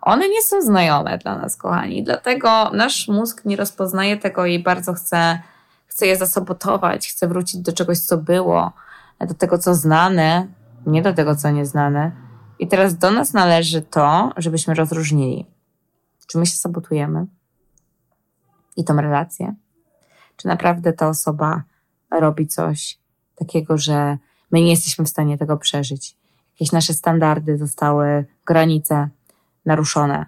one 0.00 0.28
nie 0.28 0.42
są 0.42 0.62
znajome 0.62 1.18
dla 1.18 1.38
nas, 1.38 1.56
kochani. 1.56 2.04
Dlatego 2.04 2.70
nasz 2.70 3.08
mózg 3.08 3.44
nie 3.44 3.56
rozpoznaje 3.56 4.16
tego 4.16 4.46
i 4.46 4.58
bardzo 4.58 4.92
chce, 4.92 5.40
chce 5.86 6.06
je 6.06 6.16
zasabotować, 6.16 7.08
chce 7.08 7.28
wrócić 7.28 7.60
do 7.60 7.72
czegoś, 7.72 7.98
co 7.98 8.16
było, 8.16 8.72
do 9.26 9.34
tego, 9.34 9.58
co 9.58 9.74
znane, 9.74 10.48
nie 10.86 11.02
do 11.02 11.14
tego, 11.14 11.36
co 11.36 11.50
nieznane. 11.50 12.12
I 12.58 12.68
teraz 12.68 12.98
do 12.98 13.10
nas 13.10 13.32
należy 13.32 13.82
to, 13.82 14.32
żebyśmy 14.36 14.74
rozróżnili, 14.74 15.46
czy 16.26 16.38
my 16.38 16.46
się 16.46 16.56
sabotujemy 16.56 17.26
i 18.76 18.84
tą 18.84 18.96
relację, 18.96 19.54
czy 20.36 20.48
naprawdę 20.48 20.92
ta 20.92 21.08
osoba 21.08 21.62
robi 22.10 22.46
coś 22.46 22.98
takiego, 23.34 23.78
że 23.78 24.18
my 24.50 24.60
nie 24.60 24.70
jesteśmy 24.70 25.04
w 25.04 25.08
stanie 25.08 25.38
tego 25.38 25.56
przeżyć. 25.56 26.16
Jakieś 26.52 26.72
nasze 26.72 26.94
standardy 26.94 27.58
zostały, 27.58 28.24
granice 28.46 29.08
naruszone. 29.66 30.26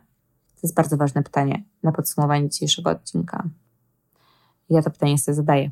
To 0.54 0.60
jest 0.62 0.74
bardzo 0.74 0.96
ważne 0.96 1.22
pytanie 1.22 1.62
na 1.82 1.92
podsumowanie 1.92 2.48
dzisiejszego 2.48 2.90
odcinka. 2.90 3.44
Ja 4.70 4.82
to 4.82 4.90
pytanie 4.90 5.18
sobie 5.18 5.34
zadaję 5.34 5.70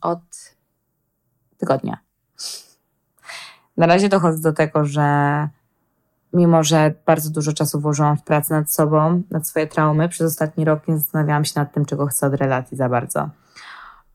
od 0.00 0.54
tygodnia. 1.58 1.98
Na 3.76 3.86
razie 3.86 4.08
dochodzę 4.08 4.42
do 4.42 4.52
tego, 4.52 4.84
że 4.84 5.48
mimo, 6.32 6.64
że 6.64 6.94
bardzo 7.06 7.30
dużo 7.30 7.52
czasu 7.52 7.80
włożyłam 7.80 8.16
w 8.16 8.22
pracę 8.22 8.54
nad 8.54 8.72
sobą, 8.72 9.22
nad 9.30 9.48
swoje 9.48 9.66
traumy, 9.66 10.08
przez 10.08 10.32
ostatni 10.32 10.64
rok 10.64 10.88
nie 10.88 10.98
zastanawiałam 10.98 11.44
się 11.44 11.52
nad 11.56 11.72
tym, 11.72 11.84
czego 11.84 12.06
chcę 12.06 12.26
od 12.26 12.34
relacji 12.34 12.76
za 12.76 12.88
bardzo. 12.88 13.30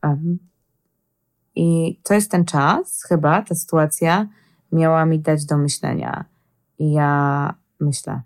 Um, 0.02 0.38
I 1.54 2.00
to 2.02 2.14
jest 2.14 2.30
ten 2.30 2.44
czas, 2.44 3.04
chyba, 3.08 3.42
ta 3.42 3.54
sytuacja 3.54 4.26
miała 4.72 5.06
mi 5.06 5.18
dać 5.18 5.44
do 5.44 5.58
myślenia. 5.58 6.24
I 6.78 6.92
ja 6.92 7.54
myślę, 7.80 8.20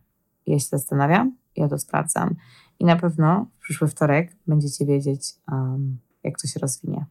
ja 0.47 0.59
się 0.59 0.67
zastanawiam, 0.69 1.37
ja 1.57 1.69
to 1.69 1.79
sprawdzam. 1.79 2.35
I 2.79 2.85
na 2.85 2.97
pewno 2.97 3.47
w 3.59 3.61
przyszły 3.61 3.89
wtorek 3.89 4.37
będziecie 4.47 4.87
wiedzieć, 4.87 5.35
um, 5.53 5.99
jak 6.25 6.39
to 6.39 6.49
się 6.49 6.61
rozwinie. 6.61 7.07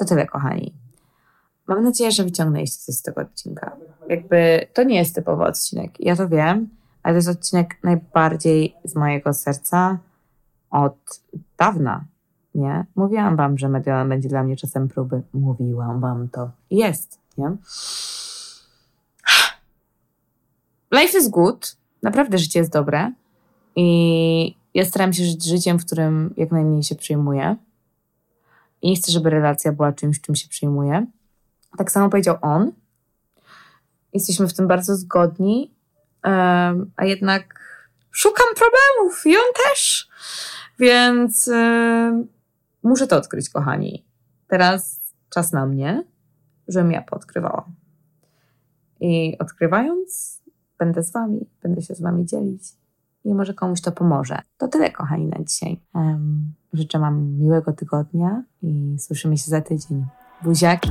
To 0.00 0.04
tyle, 0.06 0.26
kochani. 0.26 0.74
Mam 1.66 1.84
nadzieję, 1.84 2.12
że 2.12 2.24
wyciągnęliście 2.24 2.78
coś 2.78 2.94
z 2.94 3.02
tego 3.02 3.20
odcinka. 3.20 3.76
Jakby 4.08 4.66
to 4.74 4.82
nie 4.82 4.96
jest 4.96 5.14
typowy 5.14 5.44
odcinek. 5.44 6.00
Ja 6.00 6.16
to 6.16 6.28
wiem, 6.28 6.68
ale 7.02 7.12
to 7.12 7.16
jest 7.16 7.28
odcinek 7.28 7.76
najbardziej 7.82 8.74
z 8.84 8.94
mojego 8.94 9.34
serca 9.34 9.98
od 10.70 11.20
dawna. 11.58 12.04
Nie? 12.54 12.86
Mówiłam 12.96 13.36
wam, 13.36 13.58
że 13.58 13.68
Mediolan 13.68 14.08
będzie 14.08 14.28
dla 14.28 14.42
mnie 14.42 14.56
czasem 14.56 14.88
próby. 14.88 15.22
Mówiłam 15.32 16.00
wam 16.00 16.28
to. 16.28 16.50
Jest, 16.70 17.18
nie? 17.38 17.56
Life 20.92 21.18
is 21.18 21.28
good. 21.28 21.76
Naprawdę 22.02 22.38
życie 22.38 22.58
jest 22.58 22.72
dobre. 22.72 23.12
I 23.76 24.56
ja 24.74 24.84
staram 24.84 25.12
się 25.12 25.24
żyć 25.24 25.44
życiem, 25.44 25.78
w 25.78 25.86
którym 25.86 26.34
jak 26.36 26.50
najmniej 26.50 26.82
się 26.82 26.94
przyjmuję. 26.94 27.56
I 28.82 28.90
nie 28.90 28.96
chcę, 28.96 29.12
żeby 29.12 29.30
relacja 29.30 29.72
była 29.72 29.92
czymś, 29.92 30.20
czym 30.20 30.34
się 30.34 30.48
przyjmuje. 30.48 31.06
Tak 31.78 31.90
samo 31.90 32.10
powiedział 32.10 32.36
on. 32.42 32.72
Jesteśmy 34.12 34.48
w 34.48 34.54
tym 34.54 34.68
bardzo 34.68 34.96
zgodni, 34.96 35.74
a 36.96 37.04
jednak 37.04 37.60
szukam 38.10 38.46
problemów 38.56 39.26
i 39.26 39.36
on 39.36 39.52
też. 39.64 40.08
Więc 40.78 41.50
muszę 42.82 43.06
to 43.06 43.16
odkryć, 43.16 43.50
kochani. 43.50 44.04
Teraz 44.48 45.00
czas 45.30 45.52
na 45.52 45.66
mnie, 45.66 46.04
żebym 46.68 46.92
ja 46.92 47.02
podkrywała. 47.02 47.68
I 49.00 49.36
odkrywając, 49.38 50.40
będę 50.78 51.02
z 51.02 51.12
Wami, 51.12 51.46
będę 51.62 51.82
się 51.82 51.94
z 51.94 52.00
Wami 52.00 52.26
dzielić 52.26 52.62
i 53.24 53.34
może 53.34 53.54
komuś 53.54 53.80
to 53.80 53.92
pomoże. 53.92 54.38
To 54.58 54.68
tyle, 54.68 54.90
kochani, 54.90 55.26
na 55.26 55.44
dzisiaj. 55.44 55.80
Życzę 56.72 56.98
Wam 56.98 57.38
miłego 57.38 57.72
tygodnia 57.72 58.42
i 58.62 58.96
słyszymy 58.98 59.38
się 59.38 59.50
za 59.50 59.60
tydzień. 59.60 60.06
Buziaki! 60.42 60.90